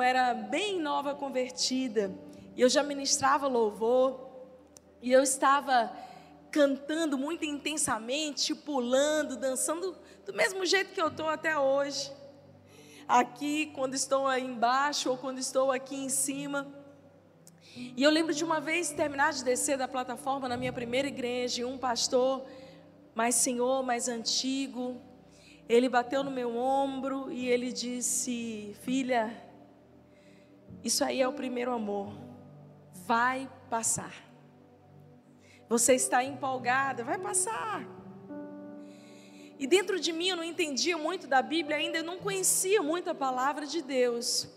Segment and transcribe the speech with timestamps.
[0.00, 2.10] era bem nova convertida,
[2.56, 4.28] e eu já ministrava louvor,
[5.02, 5.92] e eu estava
[6.50, 9.96] cantando muito intensamente, pulando, dançando
[10.26, 12.10] do mesmo jeito que eu estou até hoje.
[13.06, 16.66] Aqui, quando estou aí embaixo ou quando estou aqui em cima.
[17.74, 21.62] E eu lembro de uma vez terminar de descer da plataforma na minha primeira igreja,
[21.62, 22.44] e um pastor
[23.14, 25.00] mais senhor, mais antigo,
[25.68, 29.32] ele bateu no meu ombro e ele disse: Filha,
[30.82, 32.12] isso aí é o primeiro amor,
[33.06, 34.14] vai passar.
[35.68, 37.86] Você está empolgada, vai passar.
[39.58, 43.10] E dentro de mim eu não entendia muito da Bíblia ainda, eu não conhecia muito
[43.10, 44.48] a palavra de Deus.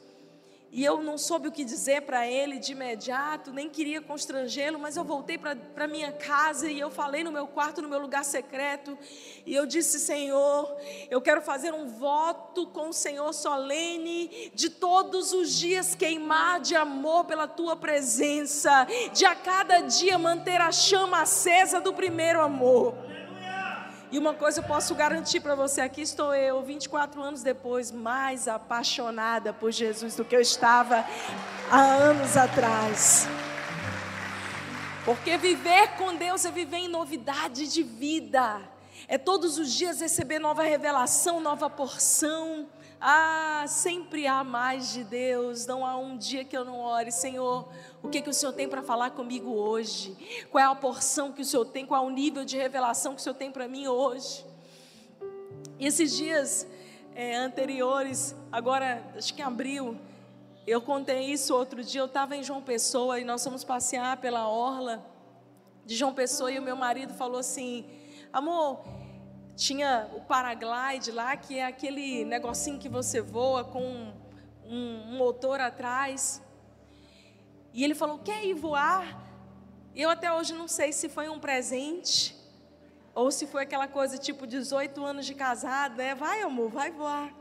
[0.76, 4.98] E eu não soube o que dizer para ele de imediato, nem queria constrangê-lo, mas
[4.98, 8.98] eu voltei para minha casa e eu falei no meu quarto, no meu lugar secreto,
[9.46, 10.76] e eu disse: Senhor,
[11.12, 16.76] eu quero fazer um voto com o Senhor solene, de todos os dias queimar de
[16.76, 23.13] amor pela tua presença, de a cada dia manter a chama acesa do primeiro amor.
[24.14, 28.48] E uma coisa eu posso garantir para você: aqui estou eu, 24 anos depois, mais
[28.48, 31.04] apaixonada por Jesus do que eu estava
[31.72, 33.28] há anos atrás.
[35.04, 38.62] Porque viver com Deus é viver em novidade de vida,
[39.08, 42.68] é todos os dias receber nova revelação, nova porção.
[43.06, 45.66] Ah, sempre há mais de Deus.
[45.66, 47.68] Não há um dia que eu não ore, Senhor.
[48.02, 50.16] O que, que o Senhor tem para falar comigo hoje?
[50.50, 51.86] Qual é a porção que o Senhor tem?
[51.86, 54.46] Qual é o nível de revelação que o Senhor tem para mim hoje?
[55.78, 56.66] E esses dias
[57.14, 59.98] é, anteriores, agora acho que em abril,
[60.66, 62.00] eu contei isso outro dia.
[62.00, 65.06] Eu estava em João Pessoa e nós fomos passear pela orla
[65.86, 67.86] de João Pessoa e o meu marido falou assim:
[68.32, 68.80] Amor,
[69.56, 74.14] tinha o paraglide lá, que é aquele negocinho que você voa com um,
[74.66, 76.42] um motor atrás.
[77.74, 79.22] E ele falou: Quer ir voar?
[79.96, 82.36] Eu até hoje não sei se foi um presente
[83.14, 86.16] ou se foi aquela coisa tipo 18 anos de casado, né?
[86.16, 87.32] Vai, amor, vai voar.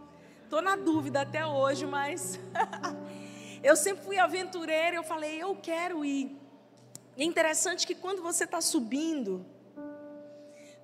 [0.51, 2.39] Tô na dúvida até hoje, mas
[3.65, 4.97] eu sempre fui aventureira.
[4.97, 6.39] Eu falei: Eu quero ir.
[7.17, 9.45] E é interessante que quando você está subindo,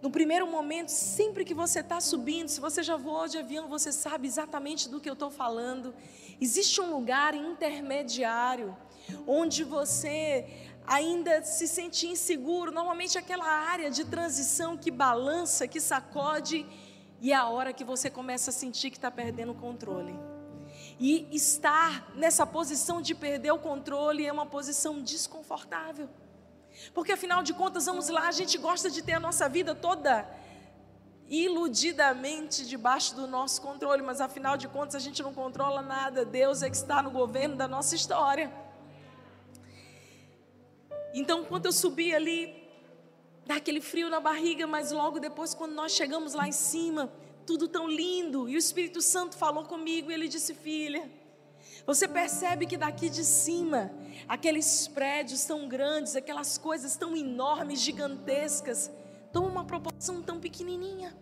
[0.00, 3.90] no primeiro momento, sempre que você está subindo, se você já voou de avião, você
[3.90, 5.92] sabe exatamente do que eu estou falando.
[6.40, 8.76] Existe um lugar intermediário
[9.26, 10.46] onde você
[10.86, 12.70] ainda se sente inseguro.
[12.70, 16.64] Normalmente, aquela área de transição que balança, que sacode,
[17.20, 20.14] e é a hora que você começa a sentir que está perdendo o controle.
[21.00, 26.08] E estar nessa posição de perder o controle é uma posição desconfortável.
[26.94, 30.28] Porque afinal de contas, vamos lá, a gente gosta de ter a nossa vida toda
[31.28, 36.62] iludidamente debaixo do nosso controle, mas afinal de contas a gente não controla nada, Deus
[36.62, 38.50] é que está no governo da nossa história.
[41.12, 42.68] Então, quando eu subi ali,
[43.46, 47.12] dá aquele frio na barriga, mas logo depois, quando nós chegamos lá em cima,
[47.46, 51.10] tudo tão lindo, e o Espírito Santo falou comigo, e ele disse: Filha,
[51.88, 53.90] você percebe que daqui de cima,
[54.28, 58.90] aqueles prédios tão grandes, aquelas coisas tão enormes, gigantescas,
[59.32, 61.16] tomam uma proporção tão pequenininha.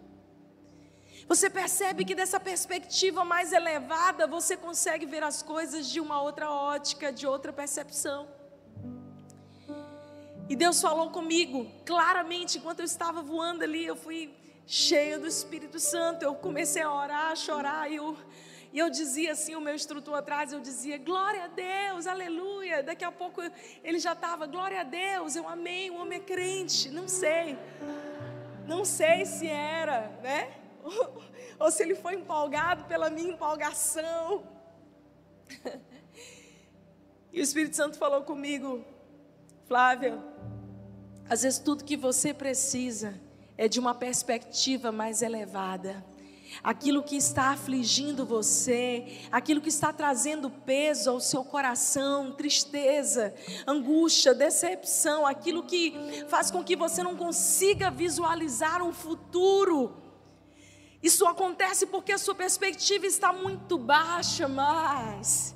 [1.28, 6.50] Você percebe que dessa perspectiva mais elevada, você consegue ver as coisas de uma outra
[6.50, 8.26] ótica, de outra percepção.
[10.48, 14.34] E Deus falou comigo claramente enquanto eu estava voando ali, eu fui
[14.66, 18.16] cheia do Espírito Santo, eu comecei a orar, a chorar, e eu
[18.76, 22.82] e eu dizia assim, o meu instrutor atrás, eu dizia, glória a Deus, aleluia.
[22.82, 23.40] Daqui a pouco
[23.82, 26.90] ele já estava, glória a Deus, eu amei, o homem é crente.
[26.90, 27.56] Não sei.
[28.66, 30.52] Não sei se era, né?
[31.58, 34.46] Ou, se ele foi empolgado pela minha empolgação.
[37.32, 38.82] E o Espírito Santo falou comigo,
[39.66, 40.18] Flávia,
[41.28, 43.20] às vezes tudo que você precisa
[43.58, 46.02] é de uma perspectiva mais elevada
[46.62, 53.34] aquilo que está afligindo você, aquilo que está trazendo peso ao seu coração, tristeza,
[53.66, 55.94] angústia, decepção, aquilo que
[56.28, 59.94] faz com que você não consiga visualizar um futuro.
[61.02, 65.54] Isso acontece porque a sua perspectiva está muito baixa, mas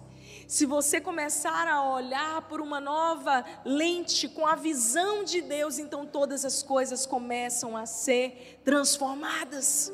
[0.51, 6.05] se você começar a olhar por uma nova lente, com a visão de Deus, então
[6.05, 9.93] todas as coisas começam a ser transformadas.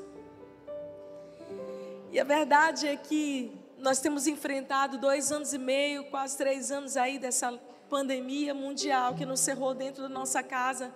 [2.12, 6.96] E a verdade é que nós temos enfrentado dois anos e meio, quase três anos
[6.96, 7.52] aí dessa
[7.88, 10.94] pandemia mundial que nos cerrou dentro da nossa casa.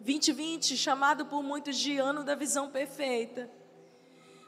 [0.00, 3.50] 2020, chamado por muitos de ano da visão perfeita.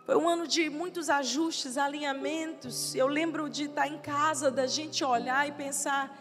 [0.04, 2.94] Foi um ano de muitos ajustes, alinhamentos.
[2.94, 6.16] Eu lembro de estar em casa, da gente olhar e pensar.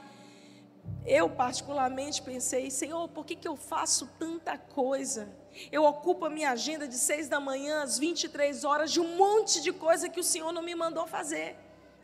[1.06, 5.30] Eu, particularmente, pensei: Senhor, por que, que eu faço tanta coisa?
[5.72, 9.62] Eu ocupo a minha agenda de seis da manhã às 23 horas de um monte
[9.62, 11.56] de coisa que o Senhor não me mandou fazer.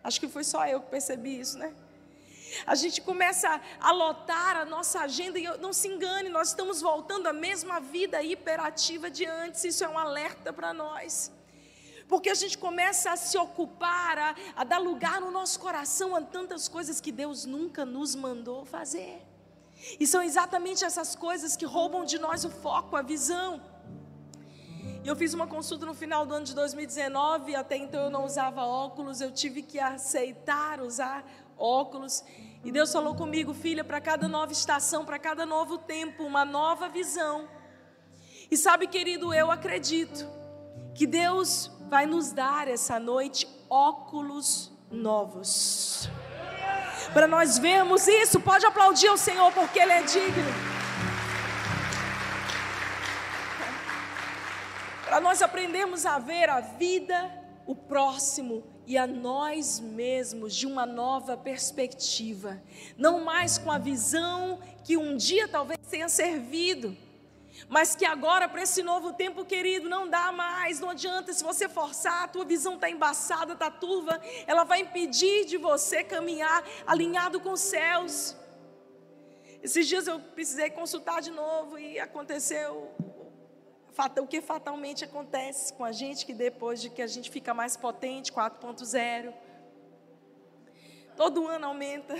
[0.03, 1.74] Acho que foi só eu que percebi isso, né?
[2.65, 7.27] A gente começa a lotar a nossa agenda e não se engane, nós estamos voltando
[7.27, 9.63] à mesma vida hiperativa de antes.
[9.63, 11.31] Isso é um alerta para nós
[12.12, 16.21] porque a gente começa a se ocupar, a, a dar lugar no nosso coração a
[16.21, 19.21] tantas coisas que Deus nunca nos mandou fazer.
[20.00, 23.62] E são exatamente essas coisas que roubam de nós o foco, a visão.
[25.04, 28.63] Eu fiz uma consulta no final do ano de 2019, até então eu não usava
[28.63, 31.25] óculos, eu tive que aceitar usar
[31.57, 32.24] óculos.
[32.63, 36.88] E Deus falou comigo, filha, para cada nova estação, para cada novo tempo, uma nova
[36.88, 37.48] visão.
[38.50, 40.28] E sabe, querido, eu acredito
[40.94, 46.10] que Deus vai nos dar essa noite óculos novos.
[47.13, 50.71] Para nós vermos isso, pode aplaudir o Senhor porque Ele é digno.
[55.05, 57.29] Para nós aprendermos a ver a vida,
[57.65, 62.61] o próximo e a nós mesmos de uma nova perspectiva,
[62.97, 66.95] não mais com a visão que um dia talvez tenha servido
[67.69, 71.69] mas que agora, para esse novo tempo, querido, não dá mais, não adianta, se você
[71.69, 77.39] forçar, a tua visão está embaçada, está turva, ela vai impedir de você caminhar alinhado
[77.39, 78.35] com os céus.
[79.63, 82.91] Esses dias eu precisei consultar de novo e aconteceu
[84.19, 87.77] o que fatalmente acontece com a gente, que depois de que a gente fica mais
[87.77, 89.31] potente, 4.0,
[91.15, 92.15] todo ano aumenta.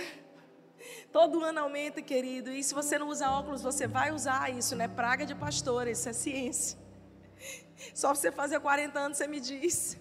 [1.10, 2.50] Todo ano aumenta, querido.
[2.50, 4.88] E se você não usa óculos, você vai usar isso, né?
[4.88, 6.78] Praga de pastor, isso é ciência.
[7.94, 9.98] Só você fazer 40 anos, você me diz.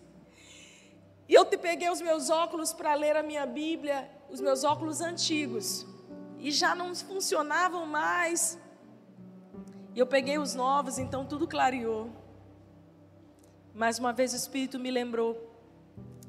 [1.28, 5.02] E eu te peguei os meus óculos para ler a minha Bíblia, os meus óculos
[5.02, 5.86] antigos.
[6.40, 8.60] E já não funcionavam mais.
[9.94, 12.10] E eu peguei os novos, então tudo clareou.
[13.74, 15.50] Mais uma vez o Espírito me lembrou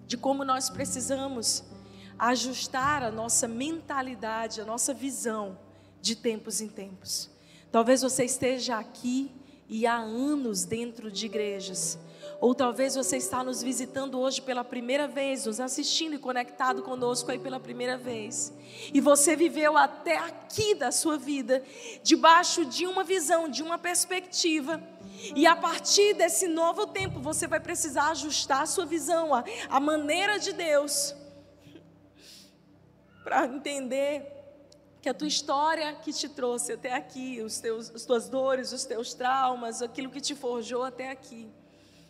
[0.07, 1.65] de como nós precisamos
[2.23, 5.59] ajustar a nossa mentalidade, a nossa visão
[6.01, 7.29] de tempos em tempos.
[7.73, 9.29] Talvez você esteja aqui
[9.69, 11.99] e há anos dentro de igrejas.
[12.41, 17.29] Ou talvez você está nos visitando hoje pela primeira vez, nos assistindo e conectado conosco
[17.33, 18.53] aí pela primeira vez.
[18.95, 21.65] E você viveu até aqui da sua vida
[22.05, 24.81] debaixo de uma visão, de uma perspectiva.
[25.35, 29.81] E a partir desse novo tempo, você vai precisar ajustar a sua visão, a, a
[29.81, 31.17] maneira de Deus
[33.23, 34.27] para entender
[35.01, 38.85] que a tua história que te trouxe até aqui, os teus, as tuas dores, os
[38.85, 41.49] teus traumas, aquilo que te forjou até aqui,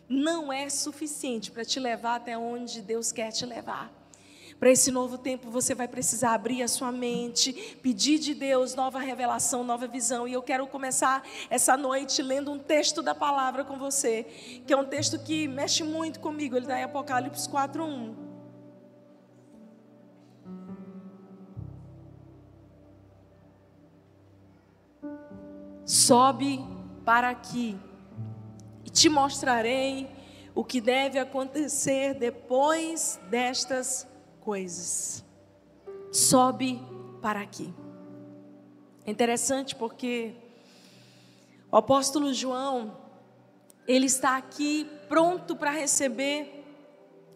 [0.07, 3.91] não é suficiente para te levar até onde Deus quer te levar.
[4.59, 7.51] Para esse novo tempo, você vai precisar abrir a sua mente,
[7.81, 10.27] pedir de Deus nova revelação, nova visão.
[10.27, 14.23] E eu quero começar essa noite lendo um texto da palavra com você,
[14.65, 16.55] que é um texto que mexe muito comigo.
[16.55, 18.22] Ele está em Apocalipse 4:1.
[25.93, 26.59] Sobe
[27.05, 27.77] para aqui
[28.83, 30.09] e te mostrarei
[30.55, 34.07] o que deve acontecer depois destas
[34.41, 35.23] coisas.
[36.11, 36.81] Sobe
[37.21, 37.71] para aqui.
[39.05, 40.33] É interessante porque
[41.71, 42.97] o apóstolo João,
[43.87, 46.65] ele está aqui pronto para receber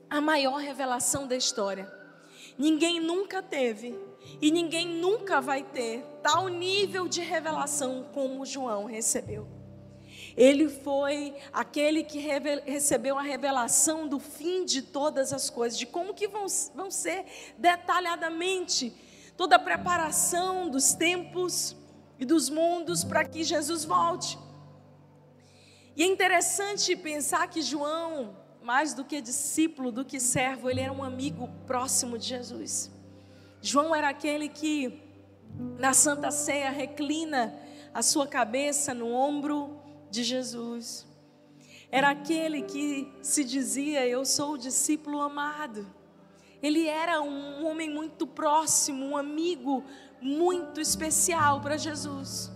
[0.10, 1.88] a maior revelação da história.
[2.58, 3.96] Ninguém nunca teve
[4.42, 9.48] e ninguém nunca vai ter tal nível de revelação como João recebeu.
[10.36, 12.20] Ele foi aquele que
[12.66, 17.26] recebeu a revelação do fim de todas as coisas, de como que vão, vão ser
[17.58, 18.94] detalhadamente
[19.38, 21.78] toda a preparação dos tempos
[22.20, 24.38] e dos mundos para que Jesus volte.
[25.96, 30.92] E é interessante pensar que João, mais do que discípulo, do que servo, ele era
[30.92, 32.92] um amigo próximo de Jesus.
[33.62, 35.07] João era aquele que,
[35.78, 37.58] na Santa Ceia, reclina
[37.94, 41.08] a sua cabeça no ombro de Jesus.
[41.92, 45.88] Era aquele que se dizia: Eu sou o discípulo amado.
[46.62, 49.84] Ele era um homem muito próximo, um amigo
[50.20, 52.52] muito especial para Jesus.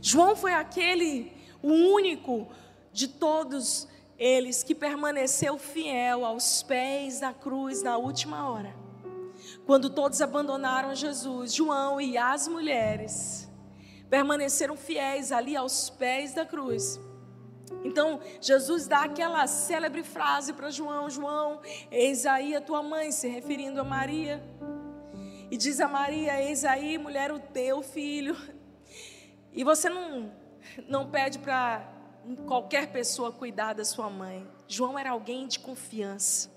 [0.00, 2.48] João foi aquele, o único
[2.92, 3.88] de todos
[4.18, 8.81] eles que permaneceu fiel aos pés da cruz na última hora.
[9.66, 13.48] Quando todos abandonaram Jesus, João e as mulheres
[14.10, 17.00] permaneceram fiéis ali aos pés da cruz.
[17.84, 23.28] Então, Jesus dá aquela célebre frase para João: João, eis aí a tua mãe, se
[23.28, 24.42] referindo a Maria.
[25.50, 28.36] E diz a Maria: Eis aí, mulher, o teu filho.
[29.52, 30.32] E você não,
[30.88, 31.86] não pede para
[32.46, 34.48] qualquer pessoa cuidar da sua mãe.
[34.66, 36.50] João era alguém de confiança,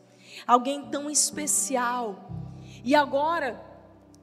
[0.45, 2.44] alguém tão especial.
[2.85, 3.59] E agora,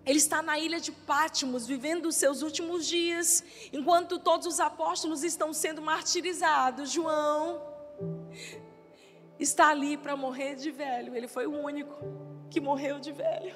[0.06, 3.42] ele está na ilha de Pátimos, vivendo os seus últimos dias,
[3.72, 6.92] enquanto todos os apóstolos estão sendo martirizados.
[6.92, 7.60] João
[9.36, 11.16] está ali para morrer de velho.
[11.16, 11.92] Ele foi o único
[12.48, 13.52] que morreu de velho.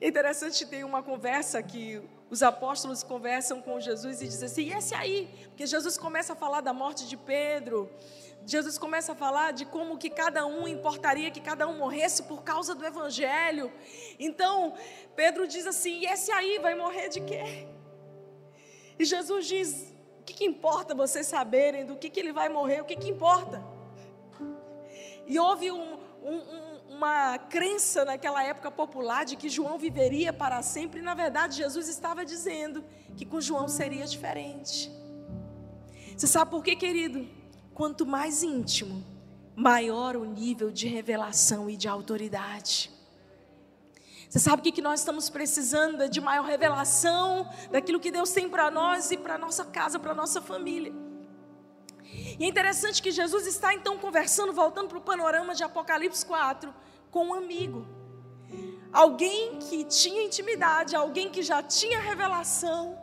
[0.00, 4.72] É interessante ter uma conversa que os apóstolos conversam com Jesus e dizem assim: e
[4.72, 5.30] esse aí?
[5.50, 7.88] Porque Jesus começa a falar da morte de Pedro.
[8.46, 12.44] Jesus começa a falar de como que cada um importaria que cada um morresse por
[12.44, 13.72] causa do evangelho.
[14.20, 14.74] Então,
[15.16, 17.66] Pedro diz assim: "E esse aí vai morrer de quê?"
[18.96, 22.80] E Jesus diz: "O que, que importa vocês saberem do que, que ele vai morrer?
[22.80, 23.60] O que, que importa?"
[25.26, 26.40] E houve um, um,
[26.88, 31.88] uma crença naquela época popular de que João viveria para sempre, e na verdade Jesus
[31.88, 32.84] estava dizendo
[33.16, 34.88] que com João seria diferente.
[36.16, 37.28] Você sabe por quê, querido?
[37.76, 39.04] Quanto mais íntimo,
[39.54, 42.90] maior o nível de revelação e de autoridade.
[44.30, 46.02] Você sabe o que nós estamos precisando?
[46.02, 50.14] É de maior revelação daquilo que Deus tem para nós e para nossa casa, para
[50.14, 50.90] nossa família.
[52.38, 56.74] E é interessante que Jesus está então conversando, voltando para o panorama de Apocalipse 4,
[57.10, 57.86] com um amigo.
[58.90, 62.98] Alguém que tinha intimidade, alguém que já tinha revelação.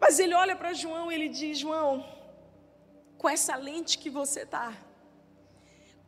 [0.00, 2.04] Mas ele olha para João e ele diz: João,
[3.22, 4.76] com essa lente que você está,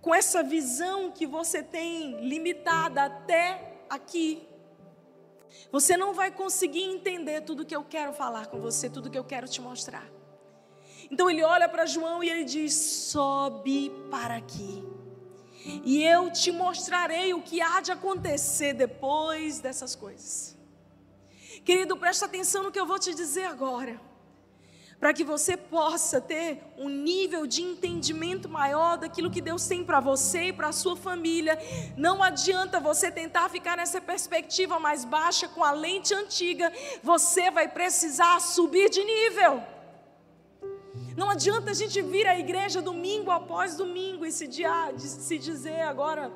[0.03, 4.45] com essa visão que você tem limitada até aqui,
[5.71, 9.23] você não vai conseguir entender tudo que eu quero falar com você, tudo que eu
[9.23, 10.05] quero te mostrar.
[11.09, 14.83] Então ele olha para João e ele diz: sobe para aqui,
[15.85, 20.59] e eu te mostrarei o que há de acontecer depois dessas coisas.
[21.65, 24.01] Querido, presta atenção no que eu vou te dizer agora
[24.99, 30.01] para que você possa ter um nível de entendimento maior daquilo que Deus tem para
[30.01, 31.59] você e para a sua família.
[31.97, 36.73] Não adianta você tentar ficar nessa perspectiva mais baixa com a lente antiga,
[37.03, 39.63] você vai precisar subir de nível.
[41.17, 44.49] Não adianta a gente vir à igreja domingo após domingo e se,
[44.99, 46.33] se dizer agora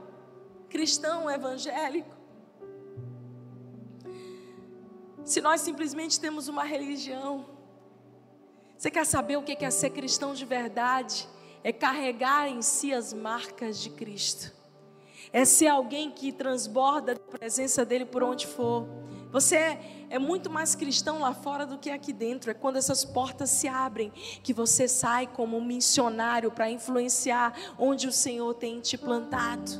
[0.68, 2.16] cristão evangélico.
[5.24, 7.44] Se nós simplesmente temos uma religião,
[8.78, 11.28] você quer saber o que é ser cristão de verdade?
[11.64, 14.52] É carregar em si as marcas de Cristo.
[15.32, 18.86] É ser alguém que transborda a presença dele por onde for.
[19.32, 22.52] Você é, é muito mais cristão lá fora do que aqui dentro.
[22.52, 24.12] É quando essas portas se abrem
[24.44, 29.72] que você sai como um missionário para influenciar onde o Senhor tem te plantado.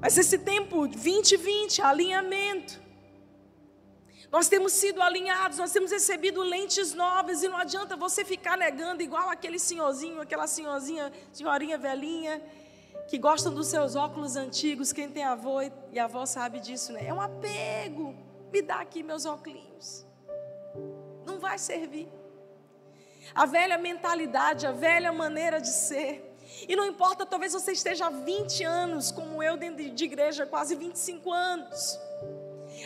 [0.00, 2.81] Mas esse tempo 2020, alinhamento,
[4.32, 9.02] nós temos sido alinhados, nós temos recebido lentes novas e não adianta você ficar negando
[9.02, 12.42] igual aquele senhorzinho, aquela senhorzinha, senhorinha velhinha
[13.08, 14.90] que gostam dos seus óculos antigos.
[14.90, 15.60] Quem tem avô
[15.90, 17.06] e avó sabe disso, né?
[17.06, 18.14] É um apego.
[18.50, 20.06] Me dá aqui meus óculos.
[21.26, 22.08] Não vai servir.
[23.34, 26.34] A velha mentalidade, a velha maneira de ser.
[26.66, 30.74] E não importa, talvez você esteja há 20 anos, como eu, dentro de igreja, quase
[30.74, 31.98] 25 anos.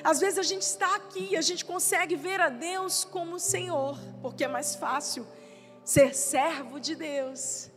[0.02, 3.98] Às vezes a gente está aqui e a gente consegue ver a Deus como Senhor,
[4.22, 5.26] porque é mais fácil
[5.84, 7.70] ser servo de Deus.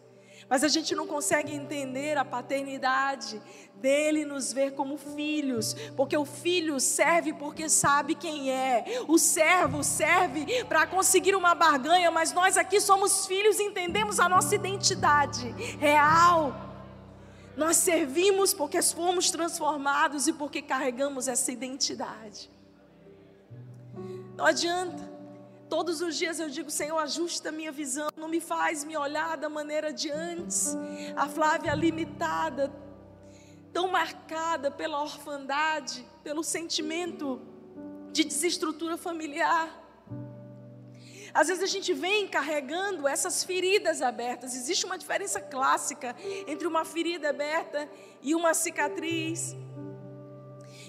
[0.50, 3.40] Mas a gente não consegue entender a paternidade
[3.76, 9.84] dele nos ver como filhos, porque o filho serve porque sabe quem é, o servo
[9.84, 15.50] serve para conseguir uma barganha, mas nós aqui somos filhos e entendemos a nossa identidade
[15.80, 16.69] real.
[17.60, 22.50] Nós servimos porque fomos transformados e porque carregamos essa identidade.
[24.38, 25.04] Não adianta.
[25.68, 29.36] Todos os dias eu digo, Senhor, ajusta a minha visão, não me faz me olhar
[29.36, 30.74] da maneira de antes.
[31.18, 32.72] A Flávia limitada,
[33.74, 37.42] tão marcada pela orfandade, pelo sentimento
[38.14, 39.79] de desestrutura familiar.
[41.40, 44.54] Às vezes a gente vem carregando essas feridas abertas.
[44.54, 46.14] Existe uma diferença clássica
[46.46, 47.88] entre uma ferida aberta
[48.22, 49.56] e uma cicatriz.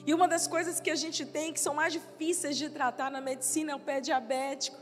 [0.04, 3.20] E uma das coisas que a gente tem que são mais difíceis de tratar na
[3.20, 4.76] medicina é o pé diabético.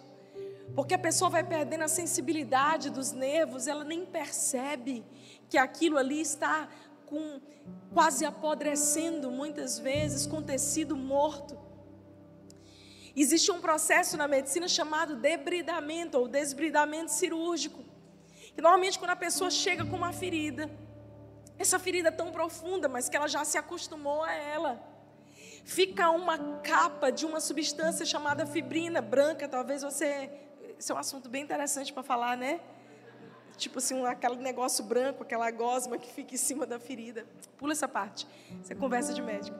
[0.74, 5.04] Porque a pessoa vai perdendo a sensibilidade dos nervos, ela nem percebe
[5.50, 6.66] que aquilo ali está
[7.04, 7.42] com
[7.92, 11.67] quase apodrecendo muitas vezes, com tecido morto.
[13.20, 17.82] Existe um processo na medicina chamado debridamento ou desbridamento cirúrgico.
[18.54, 20.70] Que normalmente quando a pessoa chega com uma ferida,
[21.58, 24.80] essa ferida tão profunda, mas que ela já se acostumou a ela,
[25.64, 29.48] fica uma capa de uma substância chamada fibrina branca.
[29.48, 30.30] Talvez você.
[30.78, 32.60] Esse é um assunto bem interessante para falar, né?
[33.56, 37.26] Tipo assim, aquele negócio branco, aquela gosma que fica em cima da ferida.
[37.56, 38.24] Pula essa parte.
[38.62, 39.58] Você conversa de médico.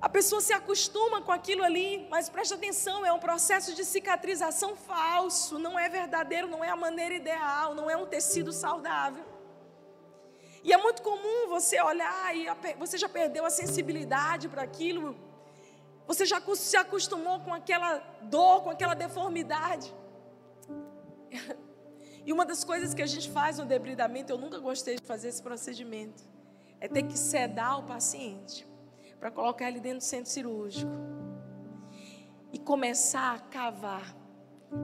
[0.00, 4.76] A pessoa se acostuma com aquilo ali, mas preste atenção, é um processo de cicatrização
[4.76, 9.24] falso, não é verdadeiro, não é a maneira ideal, não é um tecido saudável.
[10.62, 12.46] E é muito comum você olhar e
[12.78, 15.16] você já perdeu a sensibilidade para aquilo,
[16.06, 19.92] você já se acostumou com aquela dor, com aquela deformidade.
[22.24, 25.28] E uma das coisas que a gente faz no debridamento, eu nunca gostei de fazer
[25.28, 26.22] esse procedimento,
[26.78, 28.67] é ter que sedar o paciente
[29.18, 30.90] para colocar ele dentro do centro cirúrgico
[32.52, 34.16] e começar a cavar,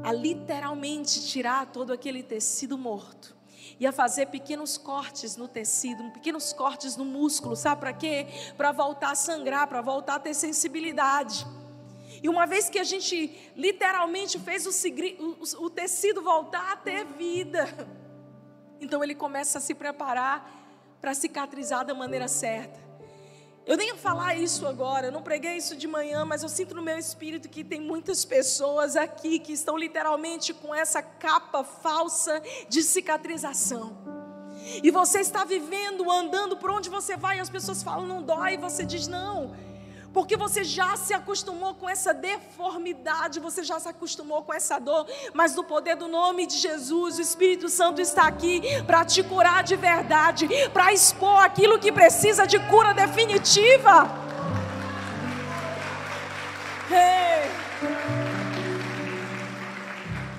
[0.03, 3.37] a literalmente tirar todo aquele tecido morto
[3.79, 8.27] e a fazer pequenos cortes no tecido, pequenos cortes no músculo, sabe para quê?
[8.57, 11.47] Para voltar a sangrar, para voltar a ter sensibilidade.
[12.23, 17.67] E uma vez que a gente literalmente fez o, o, tecido voltar a ter vida,
[18.81, 20.51] então ele começa a se preparar
[21.01, 22.84] para cicatrizar da maneira certa.
[23.67, 26.75] Eu nem ia falar isso agora, eu não preguei isso de manhã, mas eu sinto
[26.75, 32.43] no meu espírito que tem muitas pessoas aqui que estão literalmente com essa capa falsa
[32.69, 33.97] de cicatrização.
[34.83, 38.55] E você está vivendo, andando por onde você vai, e as pessoas falam, não dói,
[38.55, 39.57] e você diz, não,
[40.15, 45.07] porque você já se acostumou com essa deformidade, você já se acostumou com essa dor,
[45.35, 49.65] mas no poder do nome de Jesus, o Espírito Santo está aqui para te curar
[49.65, 54.09] de verdade, para expor aquilo que precisa de cura definitiva.
[56.89, 57.51] Hey.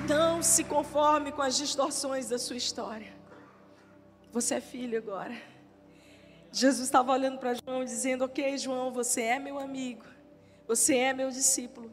[0.08, 3.12] Não se conforme com as distorções da sua história.
[4.32, 5.55] Você é filho agora.
[6.56, 10.06] Jesus estava olhando para João dizendo: Ok, João, você é meu amigo,
[10.66, 11.92] você é meu discípulo,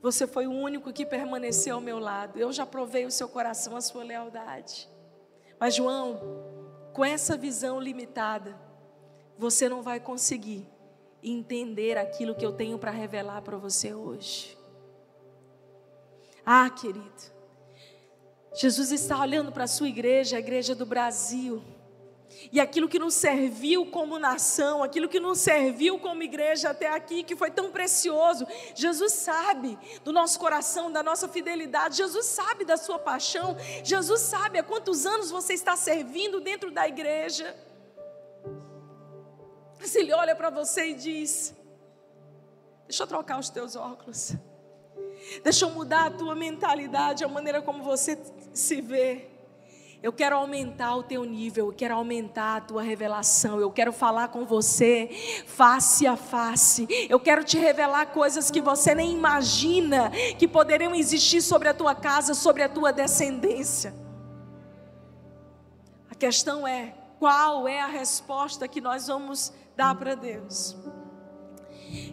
[0.00, 2.38] você foi o único que permaneceu ao meu lado.
[2.38, 4.88] Eu já provei o seu coração, a sua lealdade.
[5.58, 6.20] Mas, João,
[6.92, 8.56] com essa visão limitada,
[9.36, 10.64] você não vai conseguir
[11.20, 14.56] entender aquilo que eu tenho para revelar para você hoje.
[16.46, 17.32] Ah, querido,
[18.54, 21.64] Jesus está olhando para a sua igreja, a igreja do Brasil
[22.52, 27.22] e aquilo que nos serviu como nação, aquilo que nos serviu como igreja até aqui,
[27.22, 32.76] que foi tão precioso, Jesus sabe do nosso coração, da nossa fidelidade, Jesus sabe da
[32.76, 37.56] sua paixão, Jesus sabe há quantos anos você está servindo dentro da igreja.
[39.78, 41.54] Mas Ele olha para você e diz:
[42.86, 44.34] Deixa eu trocar os teus óculos,
[45.42, 48.18] deixa eu mudar a tua mentalidade, a maneira como você
[48.52, 49.33] se vê.
[50.04, 54.28] Eu quero aumentar o teu nível, eu quero aumentar a tua revelação, eu quero falar
[54.28, 55.08] com você
[55.46, 56.86] face a face.
[57.08, 61.94] Eu quero te revelar coisas que você nem imagina que poderiam existir sobre a tua
[61.94, 63.94] casa, sobre a tua descendência.
[66.10, 70.76] A questão é: qual é a resposta que nós vamos dar para Deus?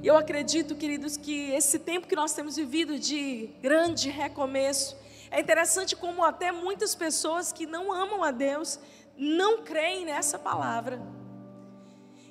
[0.02, 4.96] Eu acredito, queridos, que esse tempo que nós temos vivido de grande recomeço,
[5.32, 8.78] é interessante como até muitas pessoas que não amam a Deus
[9.18, 11.02] não creem nessa palavra.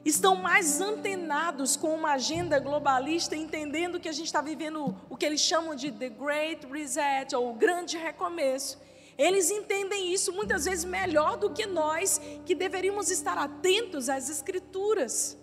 [0.04, 5.24] Estão mais antenados com uma agenda globalista, entendendo que a gente está vivendo o que
[5.24, 8.78] eles chamam de The Great Reset, ou o grande recomeço.
[9.16, 15.38] Eles entendem isso muitas vezes melhor do que nós, que deveríamos estar atentos às Escrituras.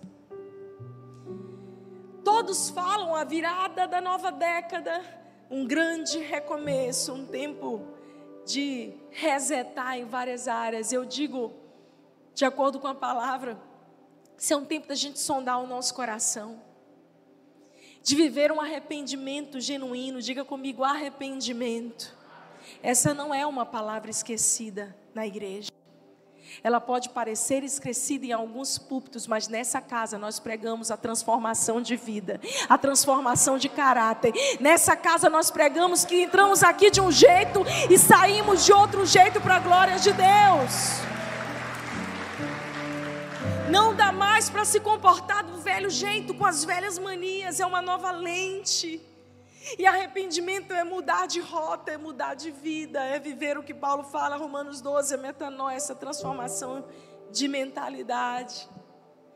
[2.24, 5.02] Todos falam a virada da nova década,
[5.50, 7.82] um grande recomeço, um tempo
[8.46, 10.92] de resetar em várias áreas.
[10.92, 11.54] Eu digo,
[12.34, 13.58] de acordo com a palavra,
[14.38, 16.62] isso é um tempo da gente sondar o nosso coração,
[18.04, 20.22] de viver um arrependimento genuíno.
[20.22, 22.16] Diga comigo, arrependimento.
[22.82, 25.77] Essa não é uma palavra esquecida na igreja.
[26.64, 31.96] Ela pode parecer esquecida em alguns púlpitos, mas nessa casa nós pregamos a transformação de
[31.96, 34.34] vida, a transformação de caráter.
[34.60, 39.40] Nessa casa nós pregamos que entramos aqui de um jeito e saímos de outro jeito
[39.42, 41.08] para a glória de Deus.
[43.70, 47.82] Não dá mais para se comportar do velho jeito, com as velhas manias, é uma
[47.82, 49.02] nova lente.
[49.78, 54.04] E arrependimento é mudar de rota, é mudar de vida, é viver o que Paulo
[54.04, 56.86] fala, Romanos 12, a metanoia, essa transformação
[57.32, 58.70] de mentalidade.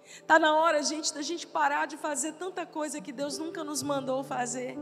[0.06, 3.82] Está na hora, gente, da gente parar de fazer tanta coisa que Deus nunca nos
[3.82, 4.78] mandou fazer.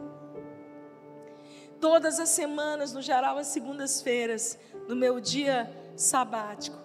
[1.80, 4.58] Todas as semanas, no geral, as segundas-feiras,
[4.88, 6.78] no meu dia sabático,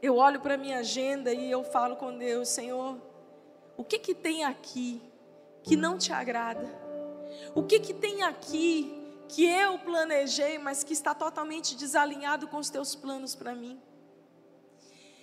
[0.00, 2.96] eu olho para a minha agenda e eu falo com Deus, Senhor,
[3.76, 5.00] o que que tem aqui
[5.62, 6.81] que não te agrada?
[7.54, 8.92] O que que tem aqui
[9.28, 13.80] que eu planejei, mas que está totalmente desalinhado com os teus planos para mim?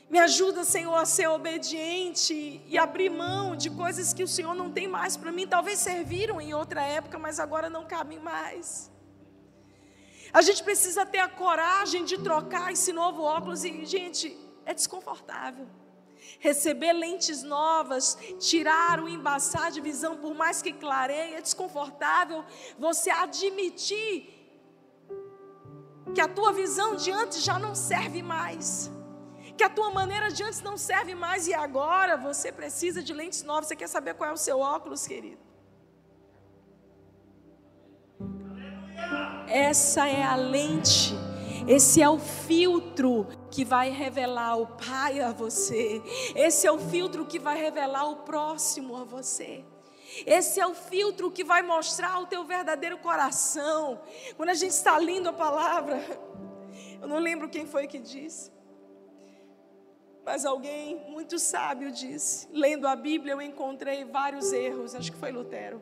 [0.10, 4.72] Me ajuda, Senhor, a ser obediente e abrir mão de coisas que o Senhor não
[4.72, 5.48] tem mais para mim.
[5.48, 8.89] Talvez serviram em outra época, mas agora não cabem mais.
[10.34, 15.67] A gente precisa ter a coragem de trocar esse novo óculos e, gente, é desconfortável.
[16.39, 22.44] Receber lentes novas, tirar o embaçar de visão, por mais que clareie, é desconfortável.
[22.78, 24.39] Você admitir
[26.13, 28.92] que a tua visão de antes já não serve mais.
[29.58, 33.44] Que a tua maneira de antes não serve mais e agora você precisa de lentes
[33.44, 33.68] novas.
[33.68, 35.42] Você quer saber qual é o seu óculos, querido?
[39.48, 41.13] Essa é a lente
[41.67, 46.02] esse é o filtro que vai revelar o Pai a você.
[46.36, 49.63] Esse é o filtro que vai revelar o próximo a você.
[50.26, 54.02] Esse é o filtro que vai mostrar o teu verdadeiro coração.
[54.36, 56.02] Quando a gente está lendo a palavra,
[57.02, 58.52] eu não lembro quem foi que disse,
[60.26, 64.95] mas alguém muito sábio disse: lendo a Bíblia, eu encontrei vários erros.
[64.95, 65.82] Acho que foi Lutero.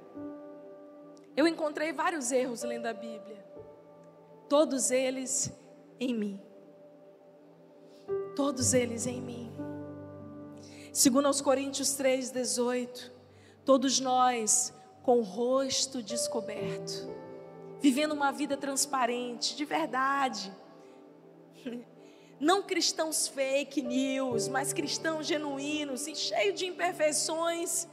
[1.36, 3.46] Eu encontrei vários erros lendo a Bíblia.
[4.50, 5.52] Todos eles
[6.00, 6.40] em mim.
[8.36, 9.52] Todos eles em mim.
[10.94, 13.12] Segundo aos Coríntios 3:18,
[13.66, 17.10] todos nós com o rosto descoberto,
[17.80, 20.52] vivendo uma vida transparente, de verdade.
[22.40, 27.88] Não cristãos fake news, mas cristãos genuínos e cheios de imperfeições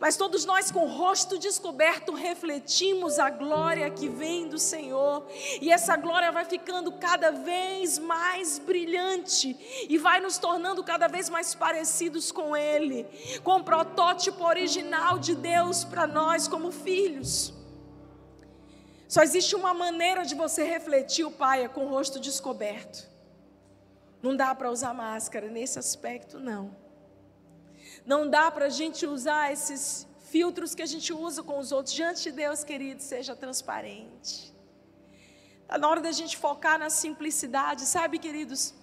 [0.00, 5.26] mas todos nós com o rosto descoberto refletimos a glória que vem do Senhor,
[5.60, 9.56] e essa glória vai ficando cada vez mais brilhante
[9.88, 13.06] e vai nos tornando cada vez mais parecidos com Ele,
[13.42, 17.52] com o protótipo original de Deus para nós como filhos.
[19.08, 23.06] Só existe uma maneira de você refletir o Pai é com o rosto descoberto.
[24.22, 26.74] Não dá para usar máscara nesse aspecto, não.
[28.04, 31.94] Não dá para a gente usar esses filtros que a gente usa com os outros.
[31.94, 34.52] Diante de Deus, querido, seja transparente.
[35.62, 38.74] Está na hora da gente focar na simplicidade, sabe, queridos?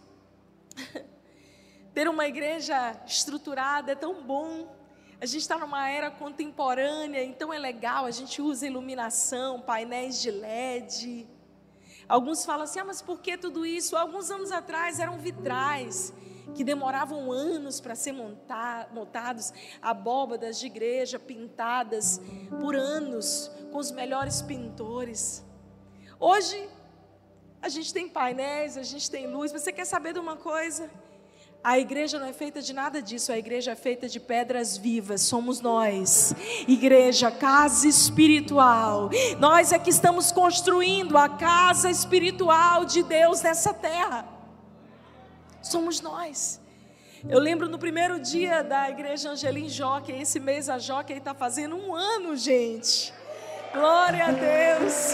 [1.93, 4.75] Ter uma igreja estruturada é tão bom.
[5.19, 10.31] A gente está numa era contemporânea, então é legal, a gente usa iluminação, painéis de
[10.31, 11.27] LED.
[12.07, 13.97] Alguns falam assim, ah, mas por que tudo isso?
[13.97, 16.13] Alguns anos atrás eram vitrais
[16.55, 22.19] que demoravam anos para ser montados, abóbadas de igreja pintadas
[22.59, 25.43] por anos com os melhores pintores.
[26.19, 26.69] Hoje
[27.61, 29.51] a gente tem painéis, a gente tem luz.
[29.51, 30.89] Você quer saber de uma coisa?
[31.61, 35.21] A igreja não é feita de nada disso, a igreja é feita de pedras vivas,
[35.21, 36.33] somos nós.
[36.65, 39.09] Igreja, casa espiritual.
[39.39, 44.38] Nós é que estamos construindo a casa espiritual de Deus nessa terra
[45.69, 46.59] somos nós.
[47.27, 51.75] Eu lembro no primeiro dia da igreja Angelim Jockey, esse mês a Jockey está fazendo
[51.75, 53.13] um ano, gente.
[53.73, 55.13] Glória a Deus.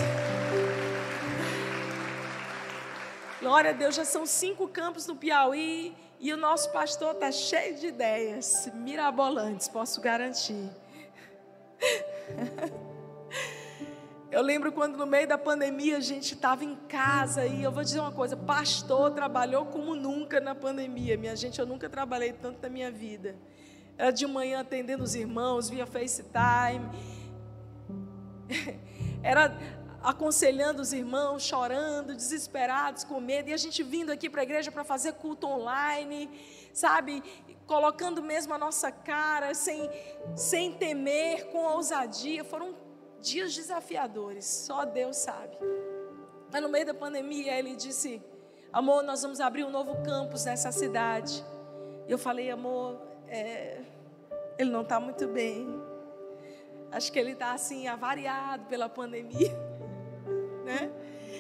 [3.42, 7.76] Glória a Deus, já são cinco campos no Piauí e o nosso pastor está cheio
[7.76, 10.70] de ideias mirabolantes, posso garantir.
[14.36, 17.82] Eu lembro quando no meio da pandemia a gente estava em casa e eu vou
[17.82, 21.16] dizer uma coisa: pastor trabalhou como nunca na pandemia.
[21.16, 23.38] Minha gente, eu nunca trabalhei tanto na minha vida.
[23.98, 26.86] Era de manhã atendendo os irmãos via FaceTime.
[29.24, 29.58] Era
[30.04, 34.70] aconselhando os irmãos, chorando, desesperados, com medo, e a gente vindo aqui para a igreja
[34.70, 36.30] para fazer culto online,
[36.74, 37.24] sabe?
[37.66, 39.90] Colocando mesmo a nossa cara, sem,
[40.36, 42.44] sem temer, com ousadia.
[42.44, 42.84] Foram
[43.26, 45.58] dias desafiadores, só Deus sabe.
[46.52, 48.22] Mas no meio da pandemia, ele disse:
[48.72, 51.44] Amor, nós vamos abrir um novo campus nessa cidade.
[52.08, 53.82] E eu falei: Amor, é,
[54.58, 55.68] ele não está muito bem.
[56.92, 59.52] Acho que ele está assim, avariado pela pandemia,
[60.64, 60.92] né?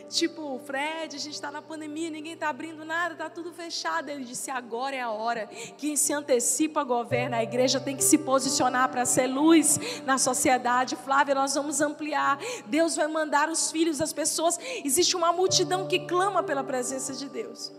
[0.10, 4.10] Tipo, Fred, a gente está na pandemia, ninguém está abrindo nada, está tudo fechado.
[4.10, 5.48] Ele disse: agora é a hora.
[5.78, 7.38] Quem se antecipa governa.
[7.38, 10.96] A igreja tem que se posicionar para ser luz na sociedade.
[10.96, 12.40] Flávia, nós vamos ampliar.
[12.68, 14.60] Deus vai mandar os filhos, as pessoas.
[14.84, 17.72] Existe uma multidão que clama pela presença de Deus.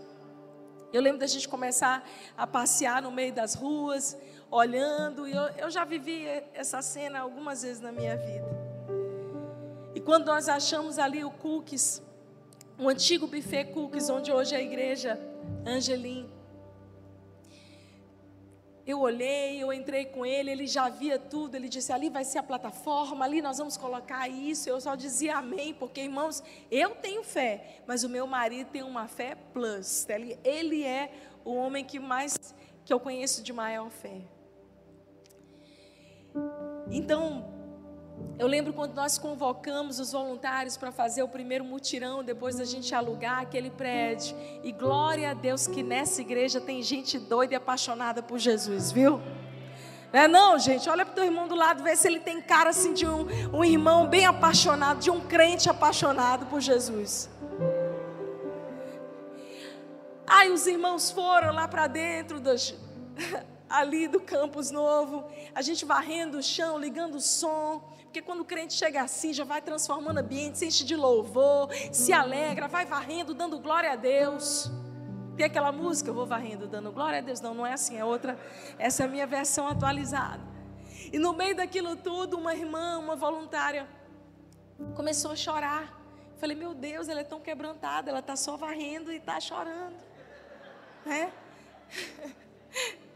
[0.91, 4.17] Eu lembro da gente começar a passear no meio das ruas,
[4.51, 5.27] olhando.
[5.27, 8.47] E eu, eu já vivi essa cena algumas vezes na minha vida.
[9.95, 12.01] E quando nós achamos ali o Cookies,
[12.79, 15.19] o antigo buffet Cookies, onde hoje é a igreja
[15.65, 16.29] Angelim,
[18.87, 22.37] eu olhei, eu entrei com ele, ele já via tudo, ele disse: ali vai ser
[22.37, 24.69] a plataforma, ali nós vamos colocar isso.
[24.69, 29.05] Eu só dizia amém, porque irmãos, eu tenho fé, mas o meu marido tem uma
[29.09, 30.07] fé plus.
[30.07, 31.11] Ele, ele é
[31.43, 32.37] o homem que mais
[32.85, 34.21] que eu conheço de maior fé.
[36.89, 37.56] Então,
[38.39, 42.93] eu lembro quando nós convocamos os voluntários para fazer o primeiro mutirão, depois da gente
[42.93, 44.37] alugar aquele prédio.
[44.63, 49.19] E glória a Deus que nessa igreja tem gente doida e apaixonada por Jesus, viu?
[50.13, 50.87] Não é não, gente?
[50.87, 53.25] Olha para o teu irmão do lado, vê se ele tem cara assim de um,
[53.51, 57.29] um irmão bem apaixonado, de um crente apaixonado por Jesus.
[60.27, 62.75] Aí os irmãos foram lá para dentro das,
[63.67, 65.25] ali do campus novo,
[65.55, 67.81] a gente varrendo o chão, ligando o som,
[68.17, 72.11] porque quando o crente chega assim, já vai transformando ambiente, se enche de louvor, se
[72.11, 74.71] alegra, vai varrendo, dando glória a Deus.
[75.35, 77.41] Tem aquela música, eu vou varrendo, dando glória a Deus.
[77.41, 78.39] Não, não é assim, é outra.
[78.79, 80.41] Essa é a minha versão atualizada.
[81.13, 83.87] E no meio daquilo tudo, uma irmã, uma voluntária,
[84.95, 86.01] começou a chorar.
[86.37, 89.95] Falei, meu Deus, ela é tão quebrantada, ela está só varrendo e está chorando.
[91.05, 91.31] Né?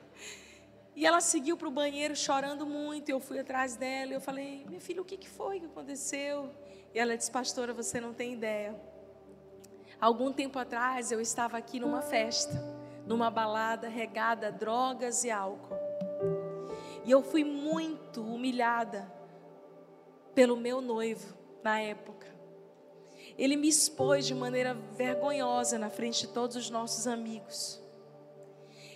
[0.95, 3.09] E ela seguiu para o banheiro chorando muito.
[3.09, 6.51] Eu fui atrás dela eu falei: Minha filha, o que, que foi que aconteceu?
[6.93, 8.75] E ela disse: Pastora, você não tem ideia.
[9.99, 12.53] Algum tempo atrás eu estava aqui numa festa,
[13.05, 15.77] numa balada regada a drogas e álcool.
[17.05, 19.11] E eu fui muito humilhada
[20.35, 22.27] pelo meu noivo na época.
[23.37, 27.80] Ele me expôs de maneira vergonhosa na frente de todos os nossos amigos.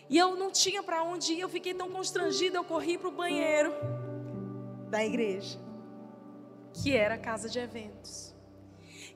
[0.09, 3.11] E eu não tinha para onde ir, eu fiquei tão constrangida, eu corri para o
[3.11, 3.73] banheiro
[4.89, 5.59] da igreja,
[6.73, 8.35] que era a casa de eventos.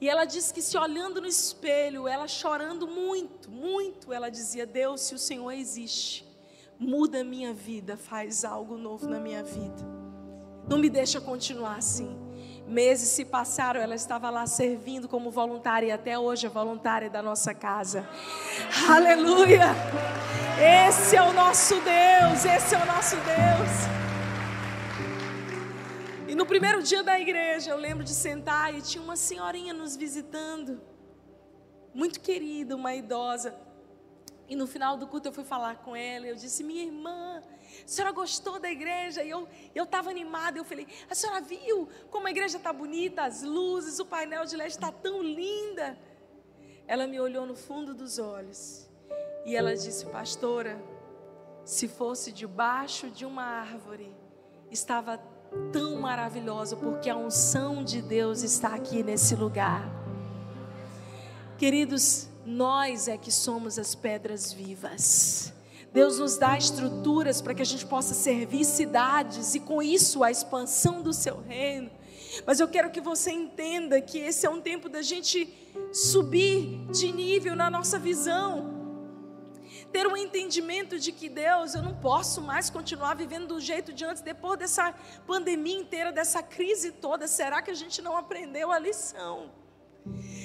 [0.01, 5.01] E ela disse que se olhando no espelho, ela chorando muito, muito, ela dizia: Deus,
[5.01, 6.25] se o Senhor existe,
[6.79, 9.85] muda a minha vida, faz algo novo na minha vida.
[10.67, 12.28] Não me deixa continuar assim.
[12.69, 17.19] Meses se passaram, ela estava lá servindo como voluntária e até hoje é voluntária da
[17.19, 18.07] nossa casa.
[18.87, 19.69] Aleluia!
[20.87, 23.99] Esse é o nosso Deus, esse é o nosso Deus.
[26.27, 29.97] E no primeiro dia da igreja, eu lembro de sentar e tinha uma senhorinha nos
[29.97, 30.79] visitando,
[31.91, 33.55] muito querida, uma idosa.
[34.47, 37.41] E no final do culto eu fui falar com ela, eu disse: "Minha irmã,
[37.83, 39.23] a senhora gostou da igreja?
[39.23, 43.43] E eu estava animada, eu falei, a senhora viu como a igreja está bonita, as
[43.43, 45.97] luzes, o painel de LED está tão linda.
[46.87, 48.89] Ela me olhou no fundo dos olhos
[49.45, 50.81] e ela disse, pastora,
[51.63, 54.11] se fosse debaixo de uma árvore,
[54.71, 55.17] estava
[55.71, 59.87] tão maravilhosa, porque a unção de Deus está aqui nesse lugar.
[61.57, 65.53] Queridos, nós é que somos as pedras vivas.
[65.91, 70.29] Deus nos dá estruturas para que a gente possa servir cidades e com isso a
[70.29, 71.89] expansão do seu reino.
[72.45, 75.51] Mas eu quero que você entenda que esse é um tempo da gente
[75.91, 78.77] subir de nível na nossa visão.
[79.91, 84.05] Ter um entendimento de que Deus, eu não posso mais continuar vivendo do jeito de
[84.05, 84.93] antes, depois dessa
[85.25, 87.27] pandemia inteira, dessa crise toda.
[87.27, 89.49] Será que a gente não aprendeu a lição?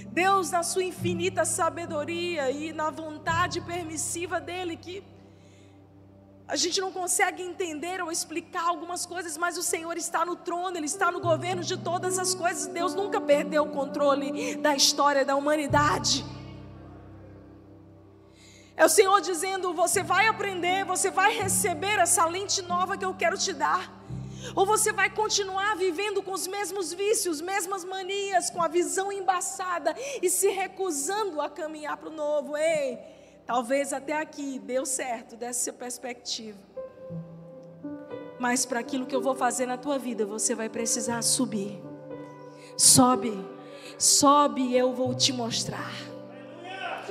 [0.07, 5.05] Deus, na sua infinita sabedoria e na vontade permissiva dEle, que
[6.47, 10.77] a gente não consegue entender ou explicar algumas coisas, mas o Senhor está no trono,
[10.77, 12.67] Ele está no governo de todas as coisas.
[12.67, 16.25] Deus nunca perdeu o controle da história da humanidade.
[18.77, 23.15] É o Senhor dizendo: você vai aprender, você vai receber essa lente nova que eu
[23.15, 23.91] quero te dar.
[24.55, 29.97] Ou você vai continuar vivendo com os mesmos vícios, mesmas manias, com a visão embaçada
[30.21, 32.55] e se recusando a caminhar para o novo.
[32.55, 32.99] Ei,
[33.47, 36.59] Talvez até aqui deu certo dessa perspectiva.
[38.39, 41.83] Mas para aquilo que eu vou fazer na tua vida, você vai precisar subir.
[42.77, 43.33] Sobe,
[43.99, 45.93] sobe eu vou te mostrar.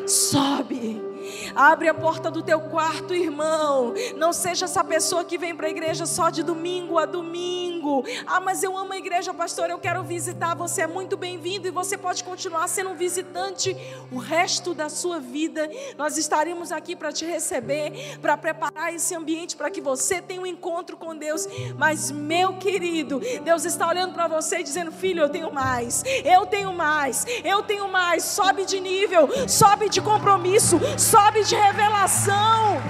[0.08, 1.13] Sobe.
[1.56, 3.94] Abre a porta do teu quarto, irmão.
[4.16, 8.04] Não seja essa pessoa que vem para a igreja só de domingo a domingo.
[8.26, 9.70] Ah, mas eu amo a igreja, pastor.
[9.70, 10.56] Eu quero visitar.
[10.56, 13.76] Você é muito bem-vindo e você pode continuar sendo um visitante
[14.12, 15.70] o resto da sua vida.
[15.98, 20.46] Nós estaremos aqui para te receber, para preparar esse ambiente para que você tenha um
[20.46, 21.48] encontro com Deus.
[21.78, 26.46] Mas, meu querido, Deus está olhando para você e dizendo: Filho, eu tenho mais, eu
[26.46, 28.24] tenho mais, eu tenho mais.
[28.24, 31.13] Sobe de nível, sobe de compromisso, sobe
[31.44, 32.82] de revelação.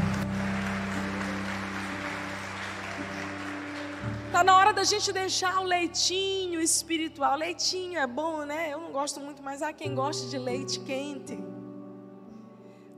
[4.28, 7.36] Está na hora da gente deixar o leitinho espiritual.
[7.36, 8.72] Leitinho é bom, né?
[8.72, 11.38] Eu não gosto muito, mas há quem goste de leite quente.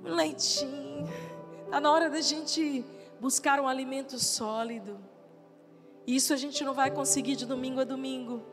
[0.03, 1.09] Um leitinho.
[1.63, 2.85] Está na hora da gente
[3.19, 4.99] buscar um alimento sólido.
[6.05, 8.43] Isso a gente não vai conseguir de domingo a domingo.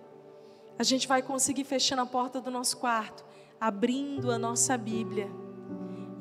[0.78, 3.24] A gente vai conseguir fechando a porta do nosso quarto,
[3.60, 5.41] abrindo a nossa Bíblia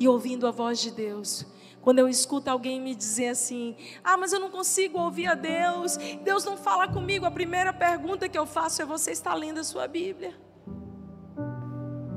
[0.01, 1.45] e ouvindo a voz de Deus.
[1.79, 5.95] Quando eu escuto alguém me dizer assim: Ah, mas eu não consigo ouvir a Deus,
[6.23, 7.25] Deus não fala comigo.
[7.25, 10.35] A primeira pergunta que eu faço é: Você está lendo a sua Bíblia?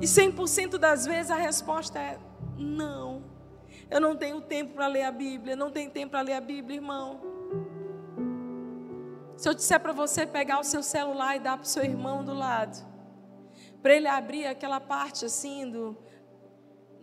[0.00, 2.18] E 100% das vezes a resposta é:
[2.56, 3.22] Não.
[3.90, 5.54] Eu não tenho tempo para ler a Bíblia.
[5.54, 7.20] Não tenho tempo para ler a Bíblia, irmão.
[9.36, 12.24] Se eu disser para você pegar o seu celular e dar para o seu irmão
[12.24, 12.82] do lado,
[13.82, 15.98] para ele abrir aquela parte assim do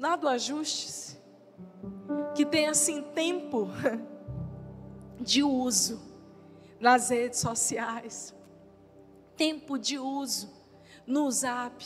[0.02, 1.16] lá do ajustes,
[2.34, 3.70] que tem assim tempo
[5.22, 6.02] de uso
[6.80, 8.34] nas redes sociais,
[9.38, 10.50] tempo de uso
[11.06, 11.86] no Zap.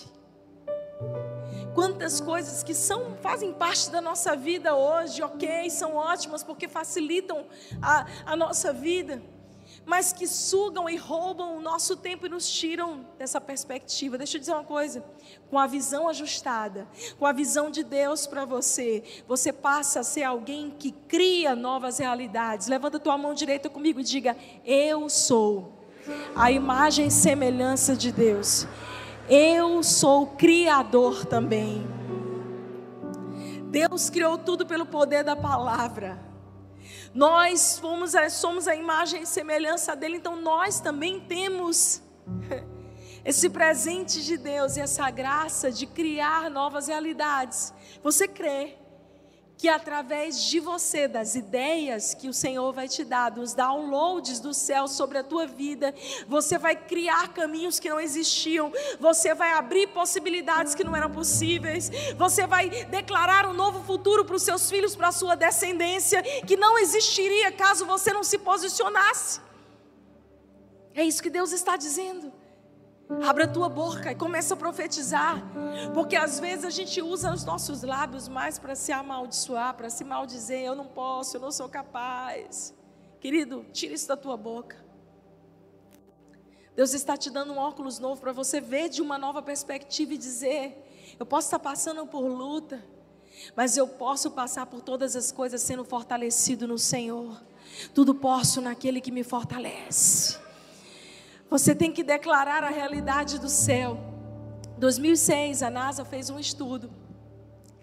[1.73, 7.45] Quantas coisas que são fazem parte da nossa vida hoje, ok, são ótimas porque facilitam
[7.81, 9.21] a, a nossa vida
[9.85, 14.17] mas que sugam e roubam o nosso tempo e nos tiram dessa perspectiva.
[14.17, 15.03] Deixa eu dizer uma coisa:
[15.49, 16.87] com a visão ajustada,
[17.19, 21.99] com a visão de Deus para você, você passa a ser alguém que cria novas
[21.99, 22.67] realidades.
[22.67, 25.73] Levanta a tua mão direita comigo e diga: Eu sou
[26.35, 28.67] a imagem e semelhança de Deus.
[29.29, 31.85] Eu sou criador também.
[33.69, 36.24] Deus criou tudo pelo poder da palavra.
[37.15, 42.03] Nós fomos, somos a imagem e semelhança dele, então nós também temos
[43.23, 47.73] esse presente de Deus e essa graça de criar novas realidades.
[48.03, 48.75] Você crê?
[49.57, 54.53] Que através de você, das ideias que o Senhor vai te dar, dos downloads do
[54.53, 55.95] céu sobre a tua vida,
[56.27, 61.89] você vai criar caminhos que não existiam, você vai abrir possibilidades que não eram possíveis,
[62.17, 66.57] você vai declarar um novo futuro para os seus filhos, para a sua descendência, que
[66.57, 69.39] não existiria caso você não se posicionasse.
[70.93, 72.31] É isso que Deus está dizendo.
[73.23, 75.43] Abra a tua boca e começa a profetizar.
[75.93, 80.03] Porque às vezes a gente usa os nossos lábios mais para se amaldiçoar, para se
[80.03, 80.61] maldizer.
[80.61, 82.73] Eu não posso, eu não sou capaz.
[83.19, 84.83] Querido, tira isso da tua boca.
[86.75, 90.17] Deus está te dando um óculos novo para você ver de uma nova perspectiva e
[90.17, 92.83] dizer: eu posso estar passando por luta,
[93.55, 97.41] mas eu posso passar por todas as coisas sendo fortalecido no Senhor.
[97.93, 100.44] Tudo posso naquele que me fortalece.
[101.49, 103.99] Você tem que declarar a realidade do céu.
[104.77, 106.91] 2006, a NASA fez um estudo.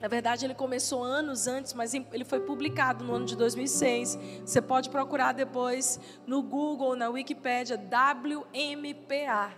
[0.00, 4.18] Na verdade, ele começou anos antes, mas ele foi publicado no ano de 2006.
[4.44, 9.52] Você pode procurar depois no Google, na Wikipédia, WMPA.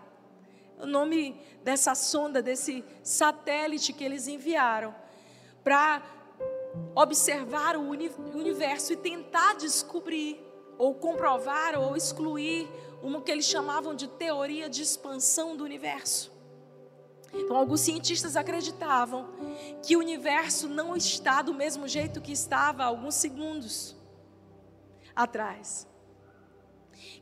[0.78, 4.94] O nome dessa sonda, desse satélite que eles enviaram
[5.62, 6.02] para
[6.94, 10.38] observar o universo e tentar descobrir,
[10.76, 12.68] ou comprovar, ou excluir
[13.04, 16.32] uma que eles chamavam de teoria de expansão do universo.
[17.34, 19.28] Então, alguns cientistas acreditavam
[19.82, 23.94] que o universo não está do mesmo jeito que estava alguns segundos
[25.14, 25.86] atrás.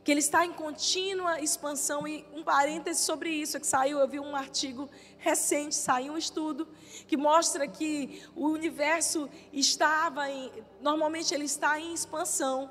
[0.05, 2.07] Que ele está em contínua expansão.
[2.07, 6.17] E um parêntese sobre isso, é que saiu, eu vi um artigo recente, saiu um
[6.17, 6.65] estudo
[7.07, 12.69] que mostra que o universo estava em, normalmente ele está em expansão.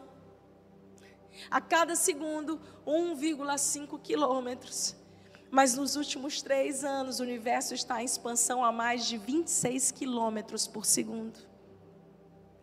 [1.50, 4.96] A cada segundo, 1,5 quilômetros.
[5.50, 10.66] Mas nos últimos três anos, o universo está em expansão a mais de 26 quilômetros
[10.66, 11.38] por segundo.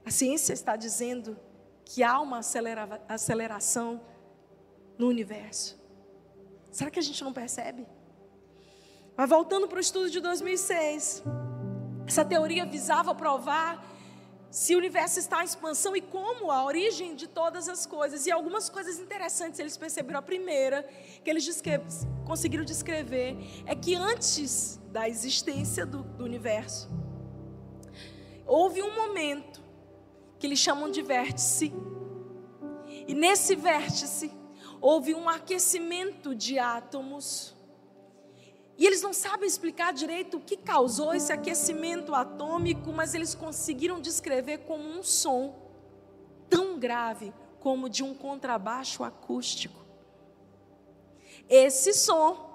[0.03, 1.37] A ciência está dizendo
[1.85, 4.01] que há uma acelera aceleração
[4.97, 5.79] no universo.
[6.71, 7.85] Será que a gente não percebe?
[9.15, 11.23] Mas voltando para o estudo de 2006,
[12.07, 13.85] essa teoria visava provar
[14.49, 18.25] se o universo está em expansão e como a origem de todas as coisas.
[18.25, 20.19] E algumas coisas interessantes eles perceberam.
[20.19, 20.83] A primeira
[21.23, 21.45] que eles
[22.25, 26.89] conseguiram descrever é que antes da existência do, do universo,
[28.45, 29.61] houve um momento
[30.39, 31.71] que eles chamam de vértice.
[33.07, 34.31] E nesse vértice
[34.81, 37.55] houve um aquecimento de átomos
[38.79, 43.99] e eles não sabem explicar direito o que causou esse aquecimento atômico, mas eles conseguiram
[43.99, 45.53] descrever como um som
[46.49, 49.85] tão grave como de um contrabaixo acústico.
[51.49, 52.48] Esse som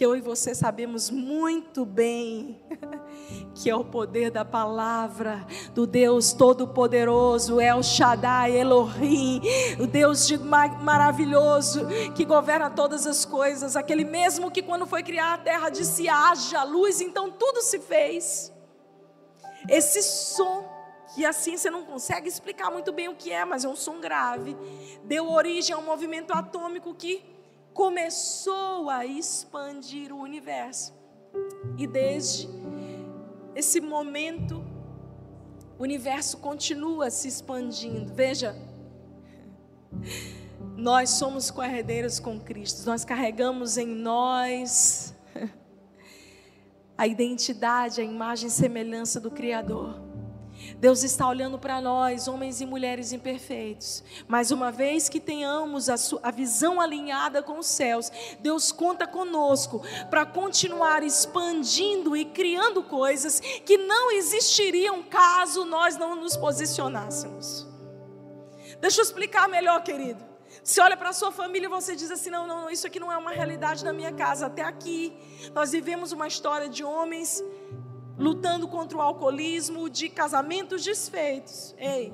[0.00, 2.58] que eu e você sabemos muito bem,
[3.54, 9.42] que é o poder da palavra do Deus Todo-Poderoso, El Shaddai, Elohim,
[9.78, 15.34] o Deus de maravilhoso que governa todas as coisas, aquele mesmo que quando foi criar
[15.34, 18.50] a terra disse haja luz, então tudo se fez.
[19.68, 20.64] Esse som
[21.14, 24.00] que assim você não consegue explicar muito bem o que é, mas é um som
[24.00, 24.56] grave,
[25.04, 27.38] deu origem a um movimento atômico que
[27.72, 30.94] começou a expandir o universo.
[31.76, 32.48] E desde
[33.54, 34.64] esse momento,
[35.78, 38.12] o universo continua se expandindo.
[38.14, 38.56] Veja,
[40.76, 45.14] nós somos co-herdeiros com Cristo, nós carregamos em nós
[46.96, 50.09] a identidade, a imagem e semelhança do Criador.
[50.78, 54.02] Deus está olhando para nós, homens e mulheres imperfeitos.
[54.26, 58.10] Mas uma vez que tenhamos a, a visão alinhada com os céus,
[58.40, 66.16] Deus conta conosco para continuar expandindo e criando coisas que não existiriam caso nós não
[66.16, 67.66] nos posicionássemos.
[68.80, 70.30] Deixa eu explicar melhor, querido.
[70.62, 73.10] Você olha para a sua família e você diz assim: não, não, isso aqui não
[73.10, 74.46] é uma realidade na minha casa.
[74.46, 75.16] Até aqui,
[75.54, 77.42] nós vivemos uma história de homens
[78.20, 81.74] lutando contra o alcoolismo, de casamentos desfeitos.
[81.78, 82.12] Ei,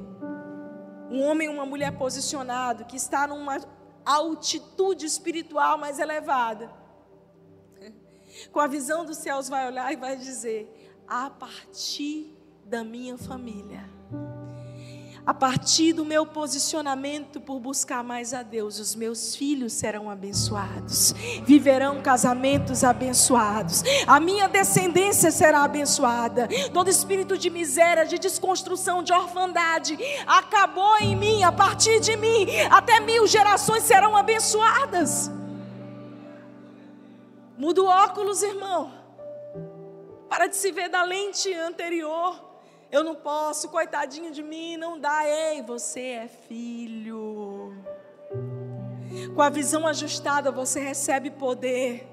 [1.10, 3.60] um homem e uma mulher posicionado que está numa
[4.04, 6.70] altitude espiritual mais elevada,
[8.52, 12.32] com a visão dos céus, vai olhar e vai dizer: a partir
[12.64, 13.95] da minha família
[15.26, 21.12] a partir do meu posicionamento por buscar mais a Deus, os meus filhos serão abençoados,
[21.42, 26.48] viverão casamentos abençoados, a minha descendência será abençoada.
[26.72, 32.46] Todo espírito de miséria, de desconstrução, de orfandade acabou em mim, a partir de mim,
[32.70, 35.28] até mil gerações serão abençoadas.
[37.58, 38.92] Muda o óculos, irmão.
[40.28, 42.45] Para de se ver da lente anterior.
[42.90, 45.26] Eu não posso, coitadinho de mim, não dá.
[45.26, 47.74] Ei, você é filho.
[49.34, 52.08] Com a visão ajustada, você recebe poder.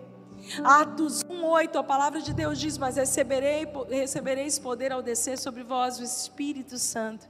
[0.64, 6.00] Atos 1:8, a palavra de Deus diz: "Mas receberei, recebereis poder ao descer sobre vós
[6.00, 7.28] o Espírito Santo,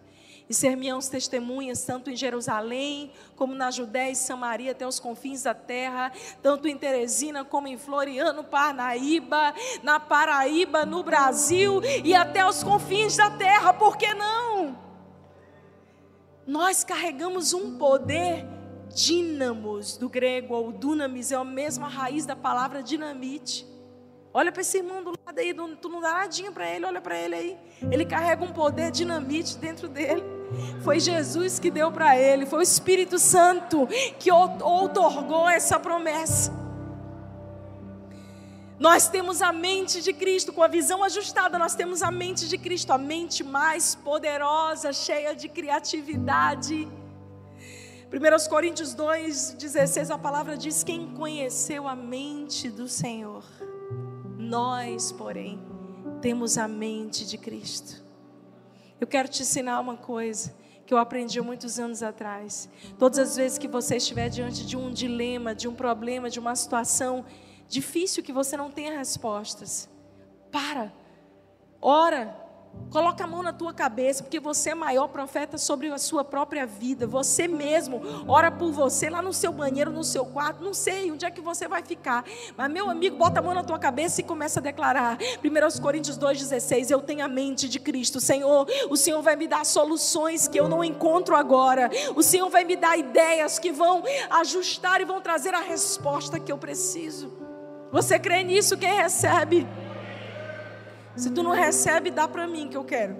[0.53, 5.55] e ser-me-ão testemunhas, tanto em Jerusalém, como na Judéia e Samaria, até os confins da
[5.55, 6.11] terra,
[6.43, 13.17] tanto em Teresina, como em Floriano, Parnaíba, na Paraíba, no Brasil, e até os confins
[13.17, 14.77] da terra, por que não?
[16.45, 18.45] Nós carregamos um poder
[18.93, 23.67] dínamos, do grego, ou dunamis, é a mesma raiz da palavra dinamite.
[24.31, 25.51] Olha para esse irmão do lado aí,
[25.81, 27.57] tu não dá nadinha para ele, olha para ele aí.
[27.91, 30.32] Ele carrega um poder dinamite dentro dele.
[30.81, 33.87] Foi Jesus que deu para ele, foi o Espírito Santo
[34.19, 36.63] que outorgou essa promessa.
[38.79, 42.57] Nós temos a mente de Cristo, com a visão ajustada, nós temos a mente de
[42.57, 46.87] Cristo, a mente mais poderosa, cheia de criatividade.
[48.11, 53.45] 1 Coríntios 2,16, a palavra diz: Quem conheceu a mente do Senhor?
[54.37, 55.59] Nós, porém,
[56.21, 58.02] temos a mente de Cristo.
[58.99, 60.53] Eu quero te ensinar uma coisa
[60.85, 62.69] que eu aprendi muitos anos atrás.
[62.99, 66.55] Todas as vezes que você estiver diante de um dilema, de um problema, de uma
[66.55, 67.25] situação
[67.67, 69.89] difícil que você não tenha respostas,
[70.51, 70.93] para,
[71.81, 72.42] ora,
[72.93, 76.63] Coloca a mão na tua cabeça, porque você é maior profeta sobre a sua própria
[76.63, 77.07] vida.
[77.07, 81.25] Você mesmo ora por você lá no seu banheiro, no seu quarto, não sei onde
[81.25, 82.23] é que você vai ficar.
[82.55, 85.17] Mas meu amigo, bota a mão na tua cabeça e começa a declarar.
[85.41, 88.67] 1 Coríntios 2:16, eu tenho a mente de Cristo, Senhor.
[88.91, 91.89] O Senhor vai me dar soluções que eu não encontro agora.
[92.15, 96.51] O Senhor vai me dar ideias que vão ajustar e vão trazer a resposta que
[96.51, 97.33] eu preciso.
[97.91, 98.77] Você crê nisso?
[98.77, 99.67] Quem recebe?
[101.15, 103.15] Se tu não recebe, dá para mim que eu quero.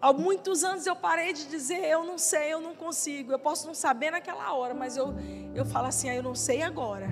[0.00, 3.32] Há muitos anos eu parei de dizer, eu não sei, eu não consigo.
[3.32, 5.14] Eu posso não saber naquela hora, mas eu,
[5.54, 7.08] eu falo assim, ah, eu não sei agora.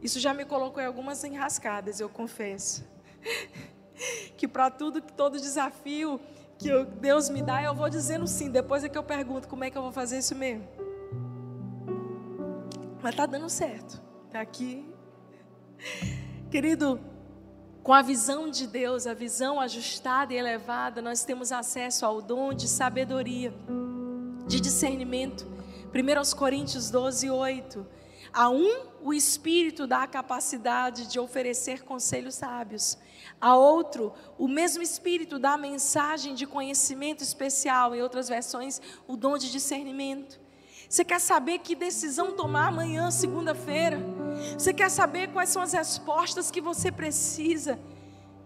[0.00, 2.84] Isso já me colocou em algumas enrascadas, eu confesso.
[4.36, 6.20] que para tudo, todo desafio
[6.58, 8.50] que eu, Deus me dá, eu vou dizendo sim.
[8.50, 10.66] Depois é que eu pergunto como é que eu vou fazer isso mesmo.
[13.02, 14.00] Mas está dando certo.
[14.26, 14.93] Está aqui.
[16.54, 17.00] Querido,
[17.82, 22.54] com a visão de Deus, a visão ajustada e elevada, nós temos acesso ao dom
[22.54, 23.52] de sabedoria,
[24.46, 25.44] de discernimento.
[25.92, 27.84] 1 Coríntios 12, 8.
[28.32, 32.96] A um, o Espírito dá a capacidade de oferecer conselhos sábios.
[33.40, 37.96] A outro, o mesmo Espírito dá a mensagem de conhecimento especial.
[37.96, 40.43] Em outras versões, o dom de discernimento.
[40.94, 44.00] Você quer saber que decisão tomar amanhã, segunda-feira?
[44.56, 47.80] Você quer saber quais são as respostas que você precisa?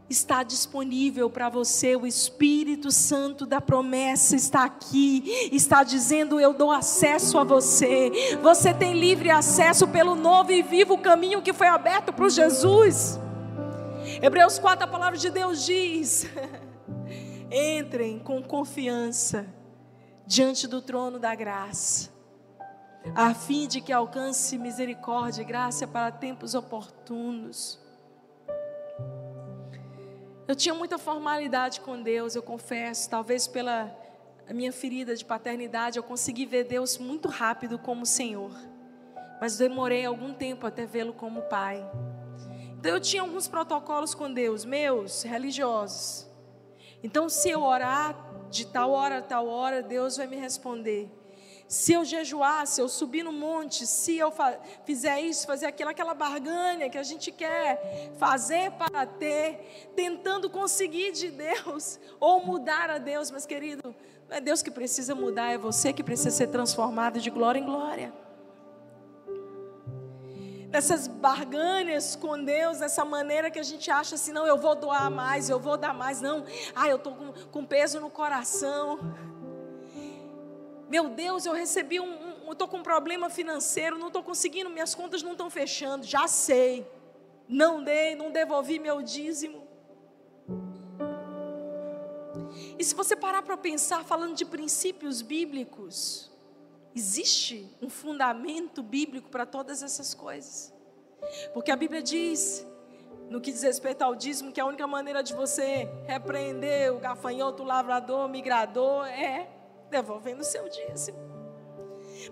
[0.09, 6.73] Está disponível para você, o Espírito Santo da promessa está aqui, está dizendo: Eu dou
[6.73, 8.39] acesso a você.
[8.41, 13.21] Você tem livre acesso pelo novo e vivo caminho que foi aberto para Jesus.
[14.23, 16.25] Hebreus 4, a palavra de Deus diz:
[17.53, 19.47] Entrem com confiança
[20.27, 22.17] diante do trono da graça,
[23.15, 27.79] a fim de que alcance misericórdia e graça para tempos oportunos.
[30.47, 33.95] Eu tinha muita formalidade com Deus, eu confesso, talvez pela
[34.49, 38.53] minha ferida de paternidade, eu consegui ver Deus muito rápido como Senhor,
[39.41, 41.85] mas demorei algum tempo até vê-lo como Pai.
[42.79, 46.27] Então eu tinha alguns protocolos com Deus, meus, religiosos.
[47.03, 48.17] Então, se eu orar
[48.51, 51.11] de tal hora a tal hora, Deus vai me responder.
[51.69, 54.33] Se eu jejuar, se eu subir no monte, se eu
[54.87, 61.13] fizer isso, fazer aquilo, aquela barganha que a gente quer fazer para ter, tentando conseguir
[61.13, 63.95] de Deus ou mudar a Deus, mas querido,
[64.29, 67.65] não é Deus que precisa mudar, é você que precisa ser transformado de glória em
[67.65, 68.13] glória.
[70.69, 75.11] Dessas barganhas com Deus, dessa maneira que a gente acha assim, não, eu vou doar
[75.11, 76.45] mais, eu vou dar mais, não,
[76.77, 78.99] ah, eu estou com, com, peso no coração.
[80.89, 84.71] Meu Deus, eu recebi um, um eu estou com um problema financeiro, não estou conseguindo,
[84.71, 86.87] minhas contas não estão fechando, já sei,
[87.47, 89.69] não dei, não devolvi meu dízimo.
[92.79, 96.29] E se você parar para pensar, falando de princípios bíblicos,
[96.99, 100.75] Existe um fundamento bíblico para todas essas coisas.
[101.55, 102.67] Porque a Bíblia diz,
[103.31, 107.63] no que diz respeito ao dízimo, que a única maneira de você repreender o gafanhoto,
[107.63, 109.49] o lavrador, o migrador, é
[109.91, 111.29] devolvendo o seu dízimo.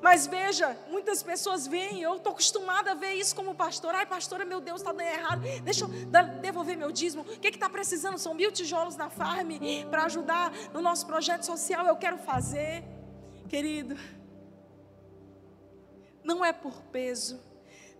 [0.02, 3.94] Mas veja, muitas pessoas veem, eu estou acostumada a ver isso como pastor.
[3.94, 5.42] Ai, pastora, meu Deus, está dando errado.
[5.62, 5.88] Deixa eu
[6.40, 7.22] devolver meu dízimo.
[7.22, 8.18] O que está precisando?
[8.18, 9.52] São mil tijolos na farm
[9.90, 11.86] para ajudar no nosso projeto social.
[11.86, 12.84] Eu quero fazer.
[13.48, 13.96] Querido,
[16.24, 17.40] não é por peso,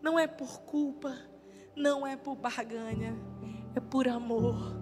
[0.03, 1.17] não é por culpa,
[1.77, 3.17] não é por barganha,
[3.77, 4.76] é por amor.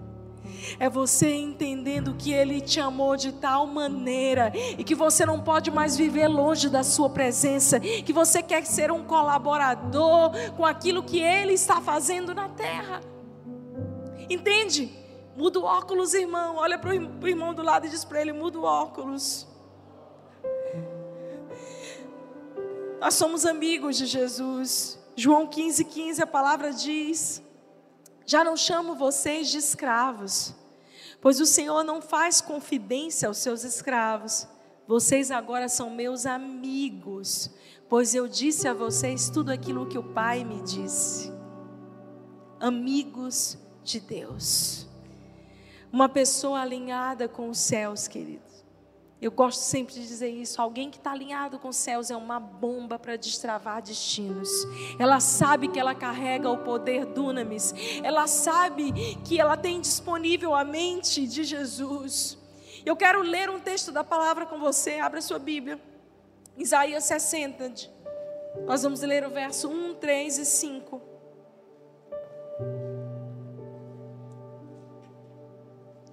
[0.79, 5.71] É você entendendo que Ele te amou de tal maneira e que você não pode
[5.71, 11.19] mais viver longe da Sua presença, que você quer ser um colaborador com aquilo que
[11.19, 13.01] Ele está fazendo na terra.
[14.29, 14.91] Entende?
[15.35, 16.55] Muda o óculos, irmão.
[16.55, 19.45] Olha para o irmão do lado e diz para ele: muda o óculos.
[22.99, 24.97] Nós somos amigos de Jesus.
[25.15, 27.43] João 15, 15, a palavra diz:
[28.25, 30.53] Já não chamo vocês de escravos,
[31.21, 34.47] pois o Senhor não faz confidência aos seus escravos.
[34.87, 37.51] Vocês agora são meus amigos,
[37.87, 41.31] pois eu disse a vocês tudo aquilo que o Pai me disse.
[42.59, 44.87] Amigos de Deus.
[45.91, 48.54] Uma pessoa alinhada com os céus, querido.
[49.21, 50.61] Eu gosto sempre de dizer isso.
[50.61, 54.49] Alguém que está alinhado com os céus é uma bomba para destravar destinos.
[54.99, 57.73] Ela sabe que ela carrega o poder dunamis.
[58.03, 58.91] Ela sabe
[59.23, 62.37] que ela tem disponível a mente de Jesus.
[62.85, 64.99] Eu quero ler um texto da palavra com você.
[64.99, 65.79] Abra sua Bíblia.
[66.57, 67.73] Isaías 60.
[68.65, 71.14] Nós vamos ler o verso 1, 3 e 5.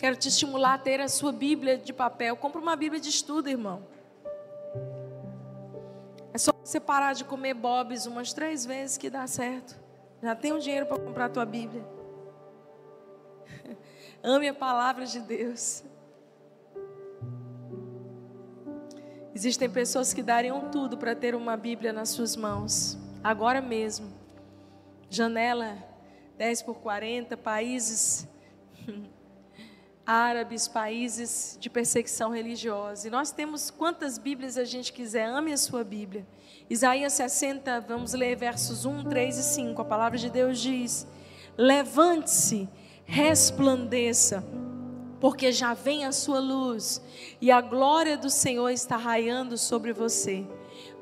[0.03, 2.37] Quero te estimular a ter a sua Bíblia de papel.
[2.37, 3.87] Compra uma Bíblia de estudo, irmão.
[6.35, 9.81] É só você parar de comer bobs umas três vezes que dá certo.
[10.21, 11.87] Já tem o um dinheiro para comprar a tua Bíblia.
[14.25, 15.85] Ame a palavra de Deus.
[19.33, 24.13] Existem pessoas que dariam tudo para ter uma Bíblia nas suas mãos, agora mesmo.
[25.09, 25.79] Janela
[26.37, 28.27] 10 por 40, países
[30.07, 33.07] árabes, países de perseguição religiosa.
[33.07, 36.27] E nós temos quantas Bíblias a gente quiser, ame a sua Bíblia.
[36.69, 39.83] Isaías 60, vamos ler versos 1, 3 e 5.
[39.83, 41.07] A palavra de Deus diz:
[41.57, 42.69] Levante-se,
[43.05, 44.45] resplandeça,
[45.21, 47.01] porque já vem a sua luz,
[47.41, 50.47] e a glória do Senhor está raiando sobre você.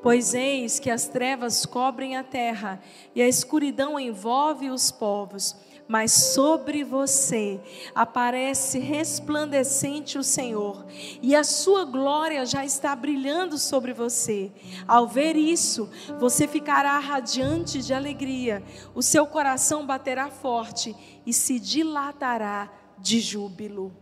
[0.03, 2.81] Pois eis que as trevas cobrem a terra,
[3.15, 5.55] e a escuridão envolve os povos
[5.91, 7.59] mas sobre você
[7.93, 10.85] aparece resplandecente o Senhor,
[11.21, 14.49] e a sua glória já está brilhando sobre você.
[14.87, 18.63] Ao ver isso, você ficará radiante de alegria,
[18.95, 23.93] o seu coração baterá forte e se dilatará de júbilo.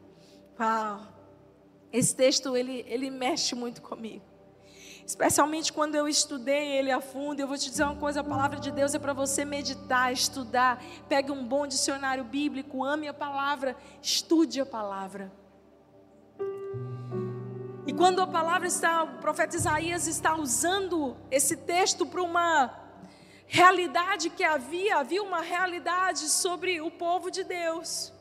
[0.60, 1.02] Uau!
[1.92, 4.29] Esse texto ele, ele mexe muito comigo.
[5.10, 8.60] Especialmente quando eu estudei ele a fundo, eu vou te dizer uma coisa: a palavra
[8.60, 10.80] de Deus é para você meditar, estudar.
[11.08, 15.32] Pegue um bom dicionário bíblico, ame a palavra, estude a palavra.
[17.88, 22.72] E quando a palavra está, o profeta Isaías está usando esse texto para uma
[23.48, 28.14] realidade que havia, havia uma realidade sobre o povo de Deus,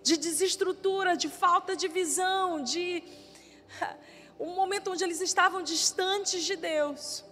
[0.00, 3.02] de desestrutura, de falta de visão, de
[4.38, 7.24] um momento onde eles estavam distantes de Deus.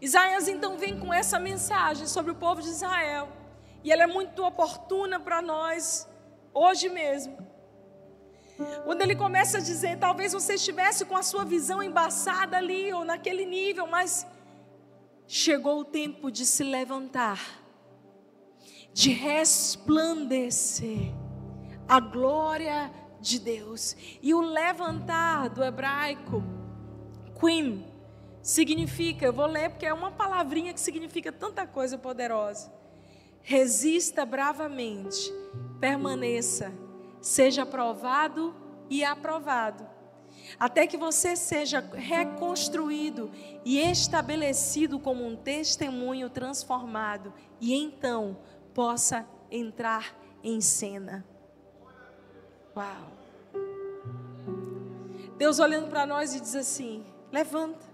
[0.00, 3.28] Isaías então vem com essa mensagem sobre o povo de Israel,
[3.84, 6.08] e ela é muito oportuna para nós
[6.52, 7.36] hoje mesmo.
[8.84, 13.04] Quando ele começa a dizer, talvez você estivesse com a sua visão embaçada ali ou
[13.04, 14.26] naquele nível, mas
[15.26, 17.40] chegou o tempo de se levantar,
[18.92, 21.12] de resplandecer
[21.88, 22.92] a glória
[23.22, 23.96] de Deus.
[24.20, 26.42] E o levantar do hebraico,
[27.40, 27.86] quim,
[28.42, 32.70] significa, eu vou ler porque é uma palavrinha que significa tanta coisa poderosa.
[33.40, 35.32] Resista bravamente,
[35.80, 36.72] permaneça,
[37.20, 38.54] seja aprovado
[38.90, 39.92] e aprovado
[40.58, 43.30] até que você seja reconstruído
[43.64, 48.38] e estabelecido como um testemunho transformado e então
[48.74, 51.26] possa entrar em cena.
[52.76, 53.12] Uau!
[55.36, 57.86] Deus olhando para nós e diz assim: levanta.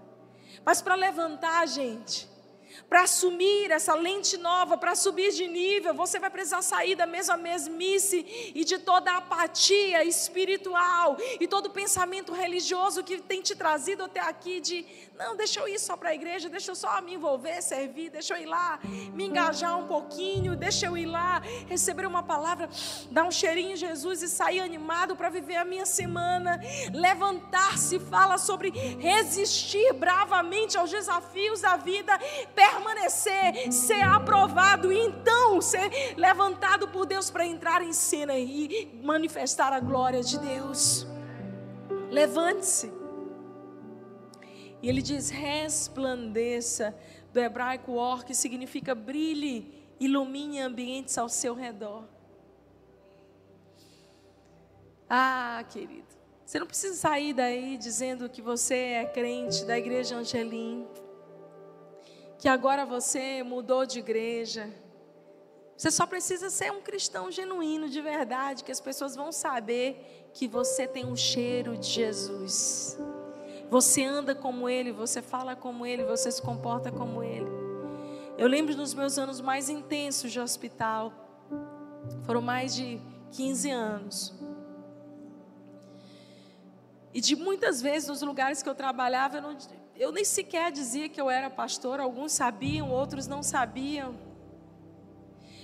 [0.65, 2.29] Mas para levantar, gente,
[2.87, 7.37] para assumir essa lente nova, para subir de nível, você vai precisar sair da mesma
[7.37, 14.03] mesmice e de toda a apatia espiritual e todo pensamento religioso que tem te trazido
[14.03, 14.85] até aqui de
[15.19, 18.35] não, deixa eu ir só para a igreja, deixa eu só me envolver, servir, deixa
[18.35, 18.79] eu ir lá,
[19.13, 22.69] me engajar um pouquinho, deixa eu ir lá, receber uma palavra,
[23.11, 26.61] dar um cheirinho em Jesus e sair animado para viver a minha semana.
[26.93, 32.17] Levantar-se fala sobre resistir bravamente aos desafios da vida,
[32.69, 39.73] permanecer, ser aprovado e então ser levantado por Deus para entrar em cena e manifestar
[39.73, 41.07] a glória de Deus.
[42.09, 42.91] Levante-se.
[44.81, 46.95] E ele diz: resplandeça,
[47.33, 52.05] do hebraico or, que significa brilhe, ilumine ambientes ao seu redor.
[55.09, 56.07] Ah, querido,
[56.45, 60.87] você não precisa sair daí dizendo que você é crente da igreja Angelim,
[62.39, 64.69] que agora você mudou de igreja.
[65.75, 70.47] Você só precisa ser um cristão genuíno, de verdade, que as pessoas vão saber que
[70.47, 72.97] você tem um cheiro de Jesus.
[73.69, 77.49] Você anda como Ele, você fala como Ele, você se comporta como Ele.
[78.37, 81.13] Eu lembro dos meus anos mais intensos de hospital.
[82.23, 83.01] Foram mais de
[83.33, 84.33] 15 anos.
[87.13, 89.57] E de muitas vezes nos lugares que eu trabalhava, eu, não,
[89.99, 91.99] eu nem sequer dizia que eu era pastor.
[91.99, 94.15] Alguns sabiam, outros não sabiam.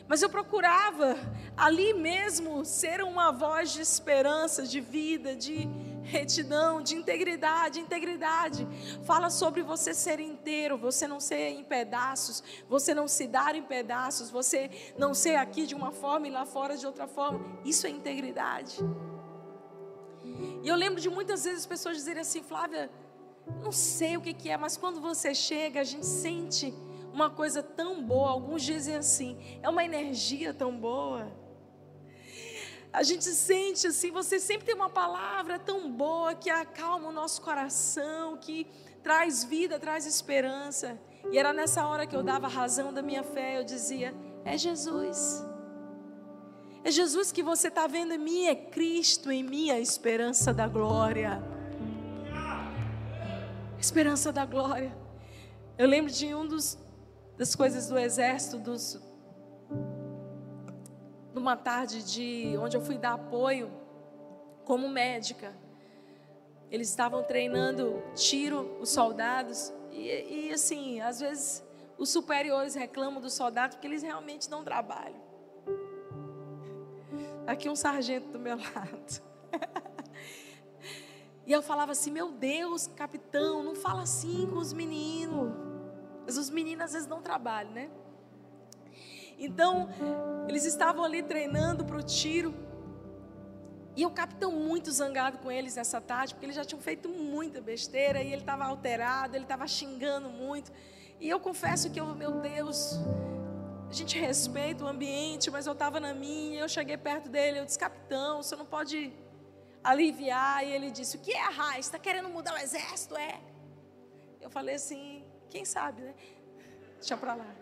[0.08, 1.16] Mas eu procurava
[1.56, 5.68] ali mesmo ser uma voz de esperança, de vida, de
[6.04, 7.80] retidão, de integridade.
[7.80, 8.68] Integridade
[9.04, 13.64] fala sobre você ser inteiro, você não ser em pedaços, você não se dar em
[13.64, 17.40] pedaços, você não ser aqui de uma forma e lá fora de outra forma.
[17.64, 18.78] Isso é integridade.
[20.62, 22.92] E eu lembro de muitas vezes as pessoas dizerem assim, Flávia,
[23.62, 26.74] não sei o que, que é, mas quando você chega, a gente sente
[27.14, 28.30] uma coisa tão boa.
[28.30, 31.32] Alguns dizem assim, é uma energia tão boa.
[32.92, 37.42] A gente sente assim, você sempre tem uma palavra tão boa que acalma o nosso
[37.42, 38.68] coração, que
[39.04, 41.00] traz vida, traz esperança.
[41.32, 44.58] E era nessa hora que eu dava a razão da minha fé, eu dizia: é
[44.58, 45.46] Jesus.
[46.84, 50.68] É Jesus que você está vendo em mim, é Cristo em mim, a esperança da
[50.68, 51.55] glória.
[53.86, 54.92] Esperança da glória.
[55.78, 56.76] Eu lembro de um dos
[57.38, 59.00] das coisas do exército, dos
[61.32, 63.72] numa tarde de onde eu fui dar apoio
[64.66, 65.54] como médica.
[66.72, 71.64] Eles estavam treinando tiro os soldados e, e assim, às vezes
[71.96, 75.22] os superiores reclamam dos soldados porque eles realmente não trabalham.
[77.46, 79.22] Aqui um sargento do meu lado.
[81.46, 85.54] E eu falava assim: Meu Deus, capitão, não fala assim com os meninos.
[86.26, 87.90] Mas os meninos às vezes não trabalham, né?
[89.38, 89.90] Então,
[90.48, 92.54] eles estavam ali treinando para o tiro.
[93.96, 97.62] E o capitão muito zangado com eles nessa tarde, porque eles já tinham feito muita
[97.62, 100.72] besteira e ele estava alterado, ele estava xingando muito.
[101.20, 103.00] E eu confesso que eu, meu Deus,
[103.90, 107.66] a gente respeita o ambiente, mas eu estava na minha, eu cheguei perto dele, eu
[107.66, 109.14] disse, capitão, você não pode
[109.92, 110.66] aliviar?
[110.66, 111.86] E ele disse, o que é, Raiz?
[111.86, 113.16] Está querendo mudar o exército?
[113.16, 113.40] É.
[114.42, 116.14] Eu falei assim: quem sabe, né?
[116.96, 117.56] Deixa para lá.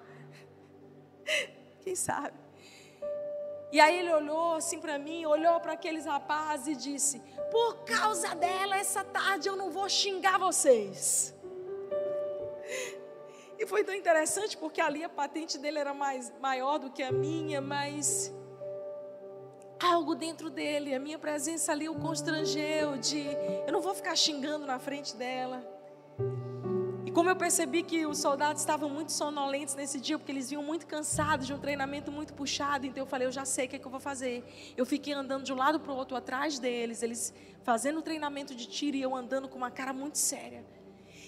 [1.83, 2.37] Quem sabe?
[3.71, 7.21] E aí ele olhou assim para mim, olhou para aqueles rapazes e disse:
[7.51, 11.33] Por causa dela, essa tarde eu não vou xingar vocês.
[13.57, 17.11] E foi tão interessante porque ali a patente dele era mais, maior do que a
[17.11, 18.33] minha, mas
[19.83, 23.25] algo dentro dele, a minha presença ali o constrangeu de
[23.67, 25.73] eu não vou ficar xingando na frente dela
[27.13, 30.87] como eu percebi que os soldados estavam muito sonolentos nesse dia, porque eles vinham muito
[30.87, 33.79] cansados de um treinamento muito puxado, então eu falei, eu já sei o que, é
[33.79, 34.43] que eu vou fazer.
[34.75, 38.55] Eu fiquei andando de um lado para o outro atrás deles, eles fazendo o treinamento
[38.55, 40.65] de tiro e eu andando com uma cara muito séria.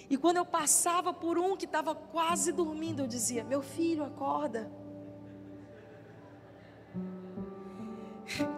[0.10, 4.72] E quando eu passava por um que estava quase dormindo, eu dizia: Meu filho, acorda.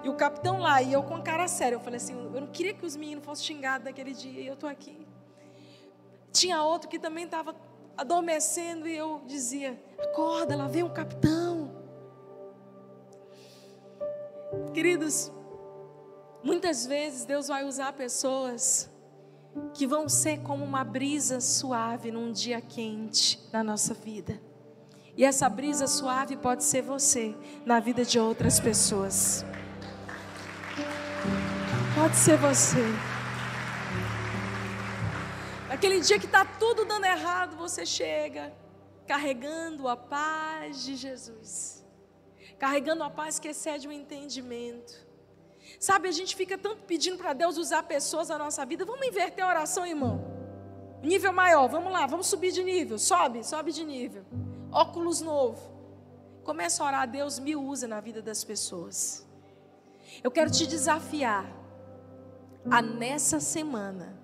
[0.03, 2.47] E o capitão lá, e eu com a cara séria, eu falei assim: Eu não
[2.47, 5.05] queria que os meninos fossem xingados naquele dia, e eu estou aqui.
[6.31, 7.55] Tinha outro que também estava
[7.97, 11.75] adormecendo e eu dizia: Acorda, lá vem um capitão.
[14.73, 15.31] Queridos,
[16.43, 18.89] muitas vezes Deus vai usar pessoas
[19.73, 24.39] que vão ser como uma brisa suave num dia quente na nossa vida.
[25.15, 29.43] E essa brisa suave pode ser você na vida de outras pessoas.
[31.99, 32.85] Pode ser você.
[35.67, 38.53] Aquele dia que está tudo dando errado, você chega
[39.07, 41.83] carregando a paz de Jesus,
[42.59, 44.93] carregando a paz que excede o entendimento.
[45.79, 48.85] Sabe, a gente fica tanto pedindo para Deus usar pessoas na nossa vida.
[48.85, 50.23] Vamos inverter a oração, irmão.
[51.01, 52.99] Nível maior, vamos lá, vamos subir de nível.
[52.99, 54.23] Sobe, sobe de nível.
[54.71, 55.59] Óculos novo.
[56.43, 59.27] Começa a orar, Deus me usa na vida das pessoas.
[60.23, 61.56] Eu quero te desafiar
[62.69, 64.17] a nessa semana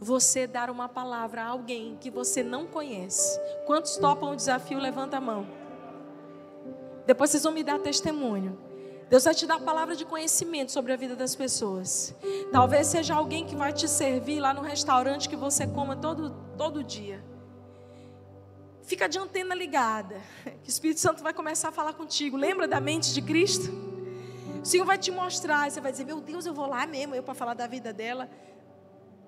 [0.00, 3.40] você dar uma palavra a alguém que você não conhece.
[3.66, 4.78] Quantos topam o desafio?
[4.78, 5.46] Levanta a mão.
[7.06, 8.58] Depois vocês vão me dar testemunho.
[9.08, 12.14] Deus vai te dar palavra de conhecimento sobre a vida das pessoas.
[12.50, 16.82] Talvez seja alguém que vai te servir lá no restaurante que você coma todo, todo
[16.82, 17.24] dia.
[18.82, 20.16] Fica de antena ligada,
[20.62, 22.36] que o Espírito Santo vai começar a falar contigo.
[22.36, 23.95] Lembra da mente de Cristo?
[24.66, 27.22] O Senhor vai te mostrar, você vai dizer: Meu Deus, eu vou lá mesmo, eu
[27.22, 28.28] para falar da vida dela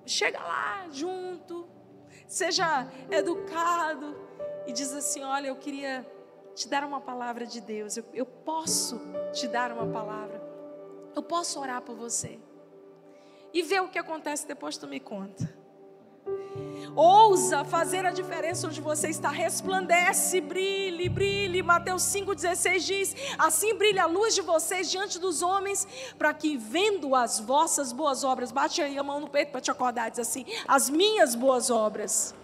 [0.05, 1.65] chega lá junto,
[2.27, 4.17] seja educado
[4.67, 6.05] e diz assim: Olha, eu queria
[6.57, 9.01] te dar uma palavra de Deus, eu, eu posso
[9.33, 10.43] te dar uma palavra,
[11.15, 12.41] eu posso orar por você.
[13.55, 15.57] E ver o que acontece depois tu me conta.
[16.95, 19.31] Ousa fazer a diferença onde você está.
[19.31, 21.63] Resplandece, brilhe, brilhe.
[21.63, 25.87] Mateus 5,16 diz: Assim brilha a luz de vocês diante dos homens,
[26.19, 29.71] para que, vendo as vossas boas obras, bate aí a mão no peito para te
[29.71, 32.35] acordar, diz assim: As minhas boas obras,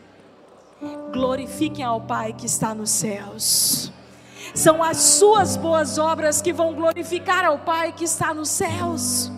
[1.13, 3.93] glorifiquem ao Pai que está nos céus.
[4.55, 9.31] São as suas boas obras que vão glorificar ao Pai que está nos céus.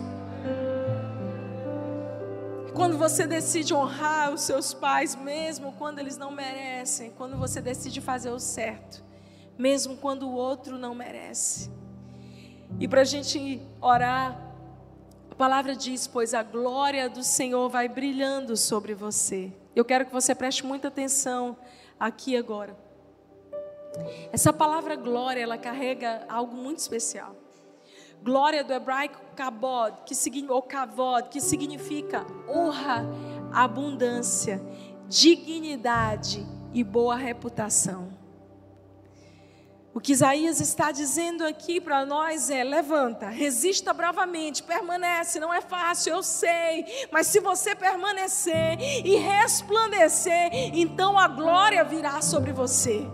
[2.77, 7.99] Quando você decide honrar os seus pais, mesmo quando eles não merecem, quando você decide
[7.99, 9.03] fazer o certo,
[9.57, 11.71] mesmo quando o outro não merece.
[12.79, 14.39] E para a gente orar,
[15.31, 19.51] a palavra diz: Pois a glória do Senhor vai brilhando sobre você.
[19.75, 21.57] Eu quero que você preste muita atenção
[21.99, 22.77] aqui agora.
[24.31, 27.35] Essa palavra glória, ela carrega algo muito especial.
[28.27, 30.13] Glória do hebraico kabod, que
[30.49, 33.05] ou kavod, que significa honra,
[33.53, 34.61] abundância,
[35.07, 38.09] dignidade e boa reputação.
[39.93, 45.61] O que Isaías está dizendo aqui para nós é: levanta, resista bravamente, permanece, não é
[45.61, 53.07] fácil, eu sei, mas se você permanecer e resplandecer, então a glória virá sobre você.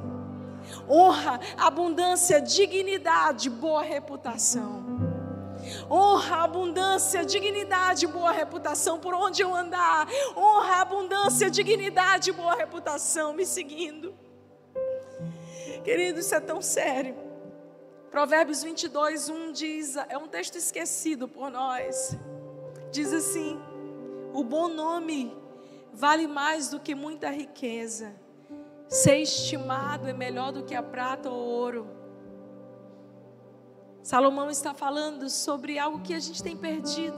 [0.93, 4.83] Honra, abundância, dignidade, boa reputação.
[5.89, 10.07] Honra, abundância, dignidade, boa reputação por onde eu andar.
[10.37, 14.13] Honra, abundância, dignidade, boa reputação me seguindo.
[15.83, 17.15] Querido, isso é tão sério.
[18.11, 22.15] Provérbios 22, 1 diz, é um texto esquecido por nós.
[22.91, 23.59] Diz assim:
[24.31, 25.35] O bom nome
[25.91, 28.13] vale mais do que muita riqueza.
[28.93, 31.87] Ser estimado é melhor do que a prata ou ouro.
[34.03, 37.17] Salomão está falando sobre algo que a gente tem perdido,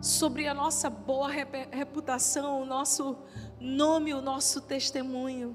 [0.00, 1.28] sobre a nossa boa
[1.70, 3.14] reputação, o nosso
[3.60, 5.54] nome, o nosso testemunho.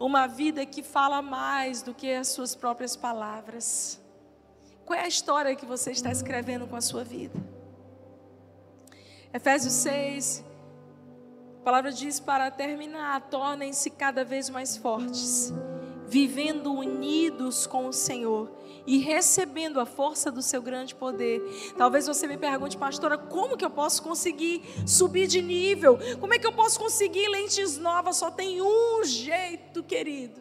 [0.00, 4.00] Uma vida que fala mais do que as suas próprias palavras.
[4.84, 7.38] Qual é a história que você está escrevendo com a sua vida?
[9.32, 10.44] Efésios 6,
[11.66, 15.52] palavra diz para terminar: tornem-se cada vez mais fortes,
[16.06, 18.52] vivendo unidos com o Senhor
[18.86, 21.42] e recebendo a força do seu grande poder.
[21.76, 25.98] Talvez você me pergunte, pastora, como que eu posso conseguir subir de nível?
[26.20, 28.18] Como é que eu posso conseguir lentes novas?
[28.18, 30.40] Só tem um jeito, querido: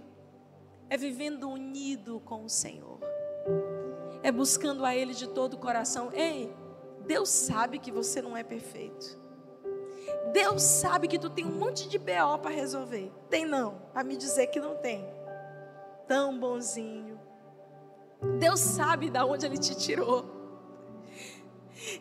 [0.91, 2.99] é vivendo unido com o Senhor,
[4.21, 6.11] é buscando a Ele de todo o coração.
[6.13, 6.53] Ei,
[7.07, 9.24] Deus sabe que você não é perfeito.
[10.31, 13.11] Deus sabe que tu tem um monte de BO para resolver.
[13.29, 15.05] Tem não, para me dizer que não tem.
[16.07, 17.19] Tão bonzinho.
[18.39, 20.25] Deus sabe da onde ele te tirou.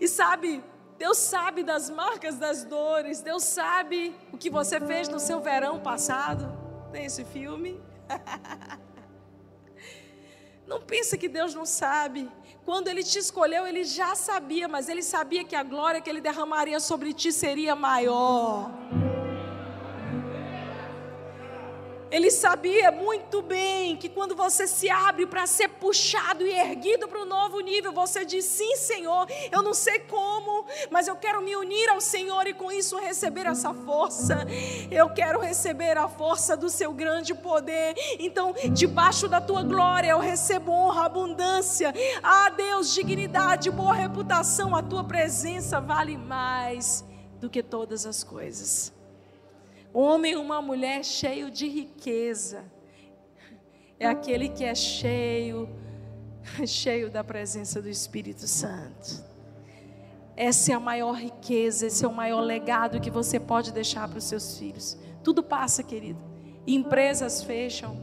[0.00, 0.62] E sabe,
[0.98, 3.20] Deus sabe das marcas das dores.
[3.20, 6.50] Deus sabe o que você fez no seu verão passado.
[6.92, 7.80] Tem esse filme?
[10.66, 12.30] Não pensa que Deus não sabe.
[12.64, 16.20] Quando Ele te escolheu, Ele já sabia, mas Ele sabia que a glória que Ele
[16.20, 18.70] derramaria sobre ti seria maior.
[22.14, 27.20] Ele sabia muito bem que quando você se abre para ser puxado e erguido para
[27.20, 31.56] um novo nível, você diz: Sim, Senhor, eu não sei como, mas eu quero me
[31.56, 34.46] unir ao Senhor e com isso receber essa força.
[34.92, 37.96] Eu quero receber a força do seu grande poder.
[38.20, 41.92] Então, debaixo da tua glória, eu recebo honra, abundância.
[42.22, 44.76] Ah, Deus, dignidade, boa reputação.
[44.76, 47.04] A tua presença vale mais
[47.40, 48.93] do que todas as coisas.
[49.94, 52.64] Homem e uma mulher cheio de riqueza.
[53.98, 55.68] É aquele que é cheio,
[56.66, 59.24] cheio da presença do Espírito Santo.
[60.36, 64.18] Essa é a maior riqueza, esse é o maior legado que você pode deixar para
[64.18, 64.98] os seus filhos.
[65.22, 66.18] Tudo passa, querido.
[66.66, 67.96] Empresas fecham,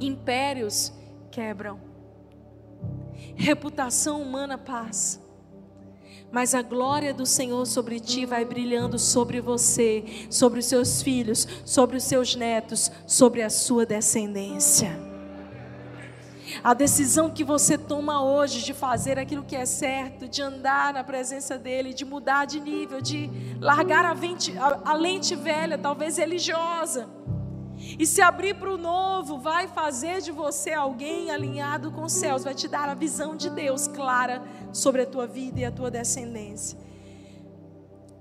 [0.00, 0.92] impérios
[1.28, 1.80] quebram,
[3.34, 5.23] reputação humana passa
[6.34, 11.46] mas a glória do Senhor sobre ti vai brilhando sobre você, sobre os seus filhos,
[11.64, 14.98] sobre os seus netos, sobre a sua descendência.
[16.62, 21.04] A decisão que você toma hoje de fazer aquilo que é certo, de andar na
[21.04, 23.30] presença dEle, de mudar de nível, de
[23.60, 27.08] largar a, vente, a, a lente velha, talvez religiosa,
[27.98, 32.44] e se abrir para o novo, vai fazer de você alguém alinhado com os céus,
[32.44, 35.90] vai te dar a visão de Deus clara sobre a tua vida e a tua
[35.90, 36.78] descendência.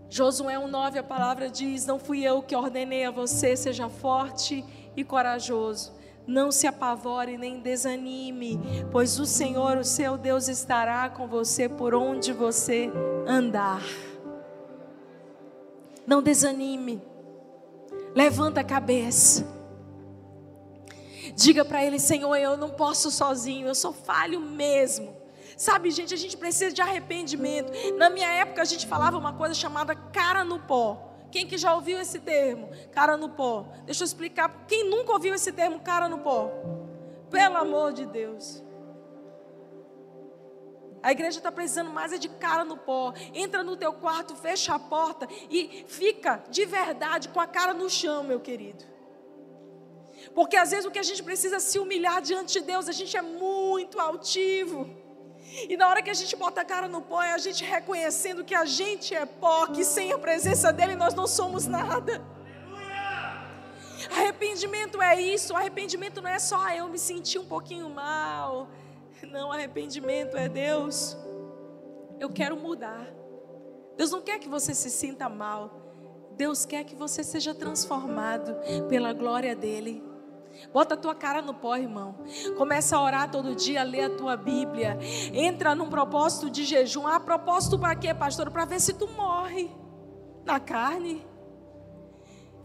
[0.10, 4.64] Josué 1,9, a palavra diz: Não fui eu que ordenei a você, seja forte
[4.96, 5.92] e corajoso.
[6.28, 8.60] Não se apavore nem desanime,
[8.92, 12.92] pois o Senhor, o seu Deus, estará com você por onde você
[13.28, 13.82] andar.
[16.06, 17.02] Não desanime.
[18.16, 19.48] Levanta a cabeça.
[21.36, 25.16] Diga para Ele, Senhor, eu não posso sozinho, eu sou falho mesmo.
[25.58, 27.72] Sabe, gente, a gente precisa de arrependimento.
[27.98, 31.12] Na minha época, a gente falava uma coisa chamada cara no pó.
[31.32, 32.70] Quem que já ouviu esse termo?
[32.92, 33.66] Cara no pó.
[33.86, 34.66] Deixa eu explicar.
[34.68, 36.52] Quem nunca ouviu esse termo, cara no pó?
[37.30, 38.63] Pelo amor de Deus.
[41.04, 43.14] A igreja está precisando mais é de cara no pó.
[43.34, 47.90] Entra no teu quarto, fecha a porta e fica de verdade com a cara no
[47.90, 48.86] chão, meu querido.
[50.34, 52.94] Porque às vezes o que a gente precisa é se humilhar diante de Deus, a
[52.94, 54.90] gente é muito altivo.
[55.70, 58.46] E na hora que a gente bota a cara no pó, é a gente reconhecendo
[58.46, 62.26] que a gente é pó, que sem a presença dele nós não somos nada.
[64.10, 68.70] Arrependimento é isso, arrependimento não é só ah, eu me sentir um pouquinho mal.
[69.32, 71.18] Não, arrependimento é Deus.
[72.20, 73.08] Eu quero mudar.
[73.98, 75.82] Deus não quer que você se sinta mal.
[76.36, 78.56] Deus quer que você seja transformado
[78.90, 80.04] pela glória dele.
[80.72, 82.16] Bota a tua cara no pó, irmão.
[82.58, 84.98] Começa a orar todo dia, a ler a tua Bíblia.
[85.34, 87.08] Entra num propósito de jejum.
[87.08, 88.52] Ah, propósito para quê, pastor?
[88.52, 89.72] Para ver se tu morre
[90.46, 91.26] na carne.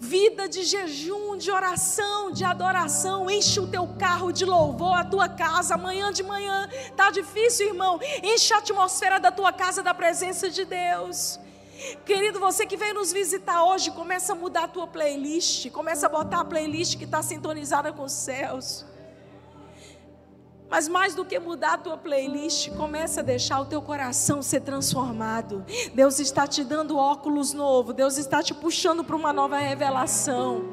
[0.01, 3.29] Vida de jejum, de oração, de adoração.
[3.29, 6.69] Enche o teu carro de louvor, a tua casa, amanhã de manhã.
[6.97, 7.99] Tá difícil, irmão?
[8.23, 11.41] Enche a atmosfera da tua casa da presença de Deus.
[12.05, 16.09] Querido, você que veio nos visitar hoje, começa a mudar a tua playlist, começa a
[16.09, 18.85] botar a playlist que está sintonizada com os céus.
[20.71, 24.61] Mas mais do que mudar a tua playlist, começa a deixar o teu coração ser
[24.61, 25.65] transformado.
[25.95, 30.73] Deus está te dando óculos novo, Deus está te puxando para uma nova revelação.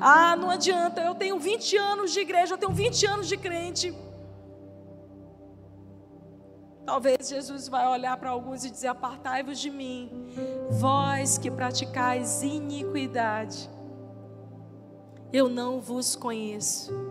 [0.00, 3.94] Ah, não adianta, eu tenho 20 anos de igreja, eu tenho 20 anos de crente.
[6.86, 10.26] Talvez Jesus vai olhar para alguns e dizer: Apartai-vos de mim,
[10.70, 13.70] vós que praticais iniquidade.
[15.32, 17.09] Eu não vos conheço.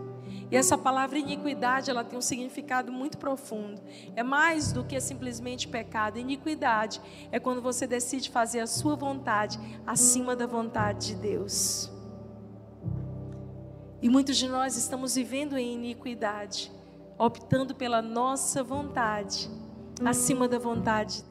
[0.50, 3.80] E essa palavra iniquidade, ela tem um significado muito profundo.
[4.16, 6.18] É mais do que simplesmente pecado.
[6.18, 11.90] Iniquidade é quando você decide fazer a sua vontade acima da vontade de Deus.
[14.02, 16.72] E muitos de nós estamos vivendo em iniquidade,
[17.18, 19.48] optando pela nossa vontade
[20.04, 21.29] acima da vontade de